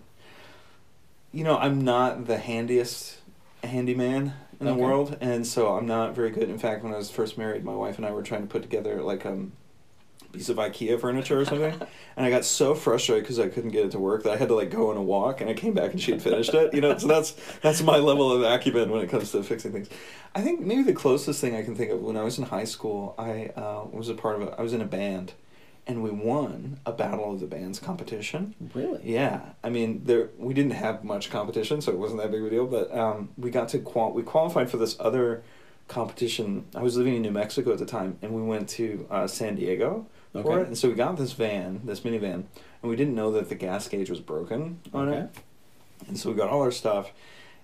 You 1.32 1.44
know, 1.44 1.58
I'm 1.58 1.82
not 1.82 2.26
the 2.26 2.38
handiest 2.38 3.18
handyman 3.64 4.34
in 4.60 4.66
the 4.66 4.74
world, 4.74 5.18
and 5.22 5.46
so 5.46 5.76
I'm 5.76 5.86
not 5.86 6.16
very 6.16 6.32
good. 6.32 6.50
In 6.50 6.58
fact, 6.58 6.84
when 6.84 6.94
I 6.94 6.98
was 6.98 7.10
first 7.10 7.38
married, 7.38 7.64
my 7.64 7.76
wife 7.76 7.98
and 7.98 8.06
I 8.06 8.12
were 8.12 8.24
trying 8.24 8.42
to 8.42 8.48
put 8.48 8.62
together 8.62 9.02
like 9.02 9.26
um, 9.26 9.54
piece 10.34 10.50
of 10.50 10.58
IKEA 10.58 11.00
furniture 11.00 11.40
or 11.40 11.46
something, 11.46 11.74
and 12.18 12.26
I 12.26 12.30
got 12.30 12.44
so 12.44 12.76
frustrated 12.76 13.24
because 13.24 13.40
I 13.40 13.48
couldn't 13.48 13.70
get 13.70 13.86
it 13.86 13.92
to 13.92 14.00
work 14.00 14.24
that 14.24 14.34
I 14.34 14.38
had 14.38 14.50
to 14.50 14.56
like 14.56 14.72
go 14.72 14.90
on 14.90 14.98
a 14.98 15.02
walk, 15.02 15.40
and 15.40 15.50
I 15.50 15.54
came 15.54 15.74
back 15.74 15.92
and 15.92 16.02
she 16.02 16.12
had 16.12 16.22
finished 16.22 16.54
it. 16.54 16.74
You 16.74 16.82
know, 16.82 16.98
so 16.98 17.08
that's 17.08 17.32
that's 17.62 17.82
my 17.82 17.98
level 17.98 18.32
of 18.32 18.42
acumen 18.42 18.90
when 18.90 19.02
it 19.02 19.10
comes 19.10 19.32
to 19.32 19.44
fixing 19.44 19.72
things. 19.72 19.90
I 20.36 20.42
think 20.42 20.60
maybe 20.60 20.82
the 20.84 20.94
closest 20.94 21.40
thing 21.40 21.56
I 21.56 21.64
can 21.64 21.76
think 21.76 21.92
of 21.92 22.02
when 22.02 22.18
I 22.18 22.24
was 22.24 22.38
in 22.38 22.46
high 22.46 22.66
school, 22.66 23.16
I 23.18 23.52
uh, 23.56 23.86
was 23.92 24.10
a 24.10 24.16
part 24.16 24.42
of 24.42 24.48
a, 24.50 24.60
I 24.60 24.62
was 24.62 24.74
in 24.74 24.82
a 24.82 24.86
band, 24.86 25.34
and 25.86 26.02
we 26.02 26.10
won 26.10 26.80
a 26.86 26.92
battle 26.92 27.34
of 27.34 27.40
the 27.40 27.48
bands 27.48 27.80
competition. 27.80 28.56
really? 28.74 29.02
Yeah, 29.04 29.42
I 29.64 29.70
mean, 29.70 30.02
there 30.06 30.30
we 30.38 30.54
didn't 30.54 30.72
have 30.72 31.04
much 31.04 31.30
competition, 31.30 31.82
so 31.82 31.92
it 31.92 32.00
wasn't 32.00 32.22
that 32.22 32.32
big 32.32 32.42
of 32.42 32.48
a 32.48 32.50
deal. 32.50 32.66
But 32.66 32.94
um, 32.96 33.30
we 33.38 33.52
got 33.52 33.70
to 33.70 33.80
qual 33.80 34.12
we 34.12 34.24
qualified 34.24 34.70
for 34.72 34.78
this 34.78 34.98
other 35.00 35.44
competition. 35.88 36.66
I 36.76 36.82
was 36.82 36.98
living 36.98 37.16
in 37.16 37.22
New 37.22 37.32
Mexico 37.32 37.72
at 37.72 37.78
the 37.78 37.86
time, 37.86 38.18
and 38.22 38.34
we 38.34 38.42
went 38.42 38.68
to 38.70 39.06
uh, 39.12 39.28
San 39.28 39.56
Diego 39.56 40.08
for 40.42 40.60
it. 40.62 40.68
And 40.68 40.78
so 40.78 40.90
we 40.90 40.96
got 40.96 41.18
this 41.18 41.34
van, 41.34 41.82
this 41.86 42.02
minivan, 42.02 42.34
and 42.82 42.90
we 42.90 42.96
didn't 42.96 43.16
know 43.16 43.32
that 43.32 43.50
the 43.50 43.56
gas 43.56 43.88
gauge 43.88 44.10
was 44.10 44.20
broken 44.20 44.80
on 44.94 45.10
Okay. 45.10 45.20
it. 45.20 45.30
And 46.08 46.18
so 46.18 46.30
we 46.32 46.36
got 46.36 46.50
all 46.50 46.62
our 46.62 46.72
stuff, 46.72 47.12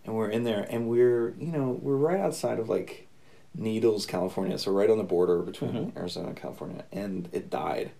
and 0.06 0.16
we're 0.16 0.30
in 0.30 0.44
there, 0.44 0.66
and 0.70 0.88
we're 0.88 1.34
you 1.40 1.52
know 1.52 1.78
we're 1.82 1.96
right 1.96 2.20
outside 2.20 2.60
of 2.60 2.70
like 2.70 3.08
Needles, 3.56 4.06
California, 4.06 4.58
so 4.60 4.72
right 4.72 4.90
on 4.90 4.98
the 4.98 5.04
border 5.04 5.40
between 5.40 5.72
Mhm. 5.74 5.98
Arizona 5.98 6.28
and 6.30 6.38
California, 6.38 6.84
and 6.92 7.28
it 7.32 7.50
died. 7.50 7.92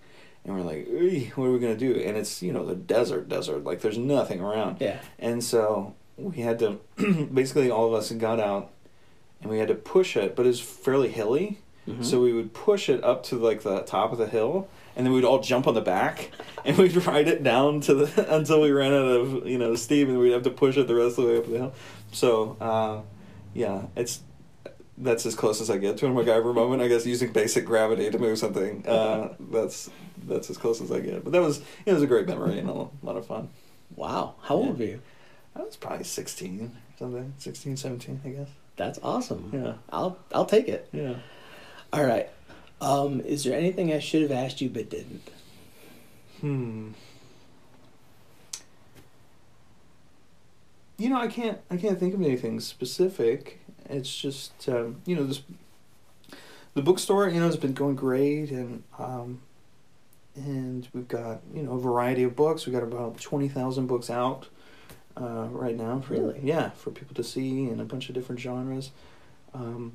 And 0.46 0.56
we're 0.56 0.62
like, 0.62 0.88
what 1.36 1.46
are 1.48 1.52
we 1.52 1.60
gonna 1.60 1.76
do? 1.76 1.96
And 1.96 2.16
it's 2.16 2.42
you 2.42 2.54
know 2.54 2.66
the 2.66 2.76
desert, 2.76 3.28
desert, 3.28 3.64
like 3.66 3.82
there's 3.82 3.98
nothing 3.98 4.40
around. 4.40 4.78
Yeah. 4.80 5.00
And 5.18 5.44
so 5.44 5.96
we 6.18 6.38
had 6.42 6.60
to, 6.60 6.78
basically 7.34 7.70
all 7.72 7.88
of 7.88 7.94
us 7.94 8.12
got 8.12 8.40
out, 8.40 8.70
and 9.42 9.52
we 9.52 9.58
had 9.60 9.68
to 9.68 9.76
push 9.76 10.16
it, 10.16 10.36
but 10.36 10.46
it's 10.46 10.60
fairly 10.60 11.10
hilly. 11.10 11.60
Mhm. 11.90 12.06
So 12.06 12.22
we 12.22 12.34
would 12.34 12.54
push 12.54 12.90
it 12.90 13.04
up 13.04 13.24
to 13.24 13.36
like 13.38 13.62
the 13.64 13.82
top 13.82 14.12
of 14.12 14.18
the 14.18 14.28
hill, 14.28 14.68
and 14.96 15.06
then 15.06 15.14
we'd 15.14 15.24
all 15.26 15.40
jump 15.40 15.68
on 15.68 15.74
the 15.74 15.82
back, 15.82 16.32
and 16.66 16.78
we'd 16.78 16.96
ride 17.06 17.28
it 17.28 17.44
down 17.44 17.82
to 17.82 17.94
the 17.94 18.36
until 18.36 18.62
we 18.62 18.72
ran 18.72 18.94
out 18.94 19.08
of 19.08 19.48
you 19.48 19.58
know 19.58 19.76
steam, 19.76 20.10
and 20.10 20.20
we'd 20.20 20.32
have 20.32 20.44
to 20.44 20.50
push 20.52 20.78
it 20.78 20.88
the 20.88 20.96
rest 20.96 21.18
of 21.18 21.26
the 21.26 21.32
way 21.32 21.38
up 21.38 21.46
the 21.48 21.58
hill. 21.58 21.74
So 22.12 22.58
uh, 22.62 23.02
yeah, 23.54 23.84
it's 23.96 24.22
that's 24.98 25.26
as 25.26 25.34
close 25.36 25.62
as 25.62 25.70
I 25.70 25.78
get 25.78 25.98
to 26.00 26.08
a 26.08 26.10
MacGyver 26.10 26.54
moment, 26.54 26.82
I 26.82 26.90
guess, 26.90 27.06
using 27.06 27.32
basic 27.32 27.66
gravity 27.66 28.10
to 28.12 28.20
move 28.20 28.38
something. 28.38 28.86
Uh, 28.88 29.34
that's 29.52 29.90
that's 30.28 30.50
as 30.50 30.58
close 30.58 30.82
as 30.82 30.92
I 30.92 31.00
get. 31.00 31.24
But 31.24 31.32
that 31.34 31.42
was 31.42 31.62
it 31.86 31.94
was 31.94 32.04
a 32.04 32.08
great 32.08 32.28
memory 32.28 32.60
and 32.60 32.70
a 32.70 32.74
lot 32.74 33.16
of 33.16 33.26
fun. 33.26 33.50
Wow. 33.96 34.36
How 34.42 34.56
old 34.56 34.78
Yeah. 34.80 34.86
were 34.86 34.92
you? 34.92 35.02
I 35.56 35.62
was 35.64 35.76
probably 35.78 36.04
16 36.06 36.72
something, 36.98 37.34
16, 37.38 37.76
17, 37.78 38.22
I 38.26 38.30
guess. 38.30 38.48
That's 38.76 39.00
awesome. 39.02 39.50
Yeah. 39.54 39.74
I'll 39.90 40.18
I'll 40.34 40.46
take 40.46 40.68
it. 40.68 40.88
Yeah. 40.92 41.16
All 41.92 42.04
right. 42.04 42.30
Um, 42.82 43.20
is 43.22 43.44
there 43.44 43.58
anything 43.58 43.92
I 43.92 44.00
should 44.00 44.22
have 44.22 44.32
asked 44.32 44.62
you 44.62 44.70
but 44.70 44.90
didn't? 44.90 45.30
Hmm. 46.40 46.92
You 50.98 51.10
know, 51.10 51.18
I 51.18 51.28
can't. 51.28 51.60
I 51.72 51.78
can't 51.78 52.00
think 52.00 52.14
of 52.14 52.22
anything 52.22 52.60
specific. 52.60 53.60
It's 53.90 54.16
just 54.16 54.68
um, 54.70 55.02
you 55.06 55.16
know 55.16 55.24
this. 55.26 55.42
The 56.74 56.82
bookstore, 56.82 57.28
you 57.30 57.40
know, 57.40 57.48
has 57.48 57.58
been 57.58 57.74
going 57.74 57.96
great, 57.96 58.52
and 58.52 58.84
um, 58.98 59.42
and 60.36 60.88
we've 60.94 61.08
got 61.08 61.42
you 61.54 61.64
know 61.64 61.74
a 61.74 61.80
variety 61.80 62.24
of 62.24 62.36
books. 62.36 62.66
We've 62.66 62.74
got 62.74 62.84
about 62.84 63.20
twenty 63.20 63.48
thousand 63.48 63.88
books 63.88 64.10
out 64.10 64.48
uh, 65.18 65.48
right 65.52 65.76
now. 65.76 66.02
For, 66.02 66.14
Really? 66.14 66.40
Yeah, 66.44 66.70
for 66.72 66.92
people 66.92 67.16
to 67.16 67.24
see 67.24 67.70
in 67.70 67.80
a 67.80 67.86
bunch 67.86 68.10
of 68.10 68.16
different 68.16 68.40
genres. 68.40 68.92
Um, 69.54 69.94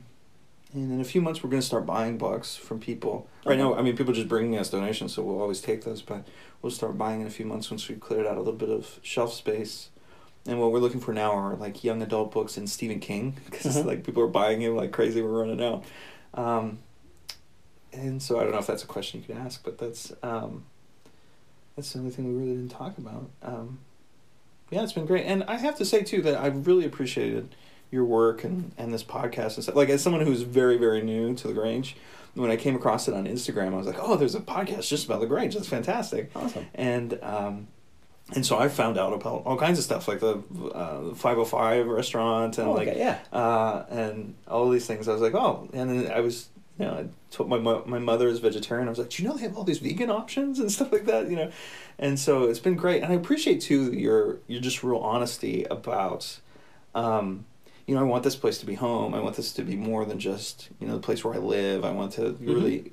and 0.74 0.92
in 0.92 1.00
a 1.00 1.04
few 1.04 1.20
months, 1.22 1.42
we're 1.42 1.50
going 1.50 1.60
to 1.62 1.66
start 1.66 1.86
buying 1.86 2.18
books 2.18 2.56
from 2.56 2.80
people. 2.80 3.28
Right 3.46 3.56
now, 3.58 3.74
I 3.74 3.82
mean, 3.82 3.96
people 3.96 4.12
just 4.12 4.28
bringing 4.28 4.58
us 4.58 4.70
donations, 4.70 5.14
so 5.14 5.22
we'll 5.22 5.40
always 5.40 5.60
take 5.60 5.84
those. 5.84 6.02
But 6.02 6.26
we'll 6.62 6.72
start 6.72 6.98
buying 6.98 7.20
in 7.20 7.26
a 7.26 7.30
few 7.30 7.46
months 7.46 7.70
once 7.70 7.88
we've 7.88 8.00
cleared 8.00 8.26
out 8.26 8.36
a 8.36 8.40
little 8.40 8.54
bit 8.54 8.70
of 8.70 8.98
shelf 9.02 9.32
space. 9.32 9.90
And 10.46 10.60
what 10.60 10.72
we're 10.72 10.80
looking 10.80 11.00
for 11.00 11.14
now 11.14 11.32
are 11.32 11.54
like 11.56 11.84
young 11.84 12.02
adult 12.02 12.32
books 12.32 12.56
and 12.58 12.68
Stephen 12.68 13.00
King 13.00 13.36
because 13.46 13.76
Mhm. 13.76 13.86
like 13.86 14.04
people 14.04 14.22
are 14.22 14.26
buying 14.28 14.60
him 14.60 14.76
like 14.76 14.92
crazy. 14.92 15.22
We're 15.22 15.40
running 15.40 15.62
out. 15.62 15.84
Um, 16.34 16.78
and 17.92 18.20
so 18.22 18.38
I 18.38 18.42
don't 18.42 18.52
know 18.52 18.58
if 18.58 18.66
that's 18.66 18.82
a 18.84 18.88
question 18.88 19.20
you 19.20 19.26
could 19.34 19.42
ask, 19.42 19.64
but 19.64 19.78
that's 19.78 20.12
um, 20.22 20.64
that's 21.76 21.92
the 21.92 22.00
only 22.00 22.10
thing 22.10 22.26
we 22.28 22.34
really 22.42 22.56
didn't 22.56 22.72
talk 22.72 22.98
about. 22.98 23.30
Um, 23.42 23.78
yeah, 24.70 24.82
it's 24.82 24.92
been 24.92 25.06
great, 25.06 25.24
and 25.26 25.44
I 25.44 25.56
have 25.58 25.76
to 25.76 25.84
say 25.84 26.02
too 26.02 26.20
that 26.22 26.34
I've 26.36 26.66
really 26.66 26.84
appreciated 26.84 27.54
your 27.94 28.04
work 28.04 28.44
and, 28.44 28.72
and 28.76 28.92
this 28.92 29.04
podcast 29.04 29.54
and 29.54 29.62
stuff. 29.62 29.74
Like 29.76 29.88
as 29.88 30.02
someone 30.02 30.24
who's 30.26 30.42
very 30.42 30.76
very 30.76 31.02
new 31.02 31.34
to 31.36 31.48
the 31.48 31.54
Grange, 31.54 31.96
when 32.34 32.50
I 32.50 32.56
came 32.56 32.74
across 32.76 33.06
it 33.08 33.14
on 33.14 33.24
Instagram, 33.26 33.72
I 33.72 33.76
was 33.76 33.86
like, 33.86 33.98
oh, 34.00 34.16
there's 34.16 34.34
a 34.34 34.40
podcast 34.40 34.88
just 34.88 35.06
about 35.06 35.20
the 35.20 35.26
Grange. 35.26 35.54
That's 35.54 35.68
fantastic. 35.68 36.30
Awesome. 36.34 36.66
And 36.74 37.18
um, 37.22 37.68
and 38.34 38.44
so 38.44 38.58
I 38.58 38.68
found 38.68 38.98
out 38.98 39.12
about 39.12 39.42
all 39.44 39.56
kinds 39.58 39.78
of 39.78 39.84
stuff 39.84 40.08
like 40.08 40.18
the 40.20 40.42
uh, 40.74 41.14
505 41.14 41.86
restaurant 41.86 42.58
and 42.58 42.68
Oh, 42.68 42.72
like 42.72 42.88
okay, 42.88 42.98
yeah. 42.98 43.18
uh, 43.32 43.84
and 43.90 44.34
all 44.48 44.68
these 44.70 44.86
things. 44.86 45.08
I 45.08 45.12
was 45.12 45.20
like, 45.22 45.34
oh, 45.34 45.68
and 45.74 45.90
then 45.90 46.10
I 46.10 46.20
was, 46.20 46.48
you 46.78 46.86
know, 46.86 46.92
I 46.94 47.04
told 47.30 47.50
my 47.50 47.58
mo- 47.58 47.84
my 47.86 47.98
mother 47.98 48.26
is 48.28 48.38
vegetarian. 48.38 48.88
I 48.88 48.90
was 48.90 48.98
like, 48.98 49.10
do 49.10 49.22
you 49.22 49.28
know 49.28 49.36
they 49.36 49.42
have 49.42 49.56
all 49.58 49.62
these 49.64 49.78
vegan 49.78 50.10
options 50.10 50.58
and 50.58 50.72
stuff 50.76 50.90
like 50.90 51.04
that, 51.04 51.28
you 51.28 51.36
know, 51.36 51.50
and 51.98 52.18
so 52.18 52.44
it's 52.44 52.58
been 52.60 52.76
great. 52.76 53.02
And 53.02 53.12
I 53.12 53.16
appreciate 53.16 53.60
too 53.60 53.92
your 53.92 54.38
your 54.48 54.60
just 54.62 54.82
real 54.82 54.98
honesty 54.98 55.64
about, 55.70 56.40
um, 56.94 57.44
you 57.86 57.94
know, 57.94 58.00
I 58.00 58.04
want 58.04 58.24
this 58.24 58.36
place 58.36 58.58
to 58.58 58.66
be 58.66 58.74
home. 58.74 59.14
I 59.14 59.20
want 59.20 59.36
this 59.36 59.52
to 59.54 59.62
be 59.62 59.76
more 59.76 60.04
than 60.04 60.18
just 60.18 60.68
you 60.80 60.86
know 60.86 60.94
the 60.94 61.00
place 61.02 61.24
where 61.24 61.34
I 61.34 61.38
live. 61.38 61.84
I 61.84 61.90
want 61.90 62.12
to 62.14 62.36
really 62.40 62.92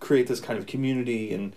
create 0.00 0.26
this 0.26 0.40
kind 0.40 0.58
of 0.58 0.66
community 0.66 1.32
and 1.34 1.54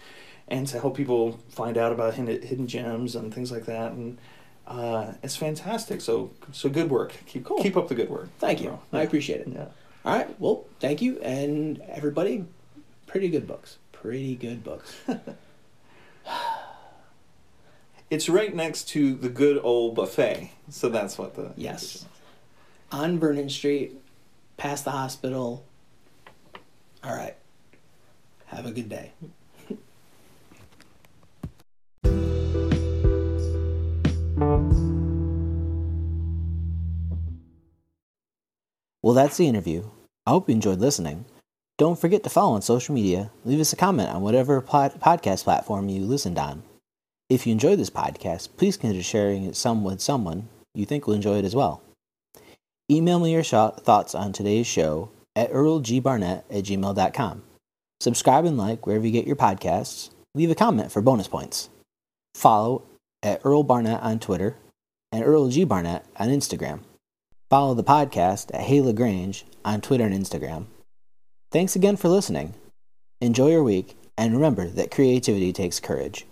and 0.47 0.67
to 0.67 0.79
help 0.79 0.95
people 0.97 1.39
find 1.49 1.77
out 1.77 1.91
about 1.91 2.13
hidden, 2.15 2.41
hidden 2.41 2.67
gems 2.67 3.15
and 3.15 3.33
things 3.33 3.51
like 3.51 3.65
that 3.65 3.91
and. 3.93 4.17
Uh, 4.65 5.11
it's 5.21 5.35
fantastic. 5.35 5.99
So, 5.99 6.31
so 6.53 6.69
good 6.69 6.89
work. 6.89 7.13
Keep 7.25 7.43
Cool. 7.43 7.61
keep 7.61 7.75
up 7.75 7.89
the 7.89 7.95
good 7.95 8.09
work. 8.09 8.29
Thank 8.39 8.61
you. 8.61 8.79
I 8.93 9.01
appreciate 9.01 9.41
it. 9.41 9.49
Yeah. 9.49 9.65
All 10.05 10.15
right. 10.15 10.39
Well, 10.39 10.63
thank 10.79 11.01
you. 11.01 11.19
And 11.19 11.81
everybody, 11.89 12.45
pretty 13.05 13.27
good 13.27 13.45
books. 13.45 13.77
Pretty 13.91 14.35
good 14.37 14.63
books. 14.63 14.95
It's 18.09 18.29
right 18.29 18.53
next 18.55 18.89
to 18.89 19.15
the 19.15 19.29
good 19.29 19.59
old 19.63 19.95
buffet. 19.95 20.51
So 20.69 20.87
that's 20.89 21.17
what 21.17 21.35
the 21.35 21.51
Yes. 21.55 22.05
On 22.93 23.17
Vernon 23.17 23.49
Street, 23.49 23.99
past 24.55 24.85
the 24.85 24.91
hospital. 24.91 25.65
All 27.03 27.15
right. 27.15 27.35
Have 28.45 28.67
a 28.67 28.71
good 28.71 28.87
day. 28.87 29.13
Well, 39.01 39.15
that's 39.15 39.37
the 39.37 39.47
interview. 39.47 39.89
I 40.27 40.29
hope 40.29 40.47
you 40.47 40.53
enjoyed 40.53 40.79
listening. 40.79 41.25
Don't 41.79 41.99
forget 41.99 42.23
to 42.23 42.29
follow 42.29 42.53
on 42.53 42.61
social 42.61 42.93
media. 42.93 43.31
Leave 43.43 43.59
us 43.59 43.73
a 43.73 43.75
comment 43.75 44.09
on 44.09 44.21
whatever 44.21 44.61
pod- 44.61 45.01
podcast 45.01 45.45
platform 45.45 45.89
you 45.89 46.05
listened 46.05 46.37
on. 46.37 46.61
If 47.27 47.47
you 47.47 47.53
enjoyed 47.53 47.79
this 47.79 47.89
podcast, 47.89 48.49
please 48.55 48.77
consider 48.77 49.01
sharing 49.01 49.45
it 49.45 49.55
some 49.55 49.83
with 49.83 49.99
someone 49.99 50.47
you 50.75 50.85
think 50.85 51.07
will 51.07 51.15
enjoy 51.15 51.39
it 51.39 51.45
as 51.45 51.55
well. 51.55 51.81
Email 52.93 53.17
me 53.17 53.31
your 53.31 53.43
thoughts 53.43 54.13
on 54.13 54.33
today's 54.33 54.67
show 54.67 55.09
at 55.35 55.51
earlgbarnett 55.51 56.43
at 56.51 56.63
gmail.com. 56.63 57.43
Subscribe 57.99 58.45
and 58.45 58.55
like 58.55 58.85
wherever 58.85 59.03
you 59.03 59.11
get 59.11 59.25
your 59.25 59.35
podcasts. 59.35 60.11
Leave 60.35 60.51
a 60.51 60.55
comment 60.55 60.91
for 60.91 61.01
bonus 61.01 61.27
points. 61.27 61.69
Follow 62.35 62.83
at 63.23 63.41
Earl 63.43 63.63
Barnett 63.63 64.03
on 64.03 64.19
Twitter 64.19 64.57
and 65.11 65.23
Earl 65.23 65.49
G. 65.49 65.63
Barnett 65.63 66.05
on 66.17 66.29
Instagram. 66.29 66.81
Follow 67.49 67.73
the 67.73 67.83
podcast 67.83 68.53
at 68.53 68.61
Hey 68.61 68.79
LaGrange 68.79 69.43
on 69.65 69.81
Twitter 69.81 70.05
and 70.05 70.13
Instagram. 70.13 70.65
Thanks 71.51 71.75
again 71.75 71.97
for 71.97 72.09
listening. 72.09 72.53
Enjoy 73.21 73.49
your 73.49 73.63
week, 73.63 73.95
and 74.19 74.35
remember 74.35 74.67
that 74.67 74.91
creativity 74.91 75.51
takes 75.51 75.79
courage. 75.79 76.27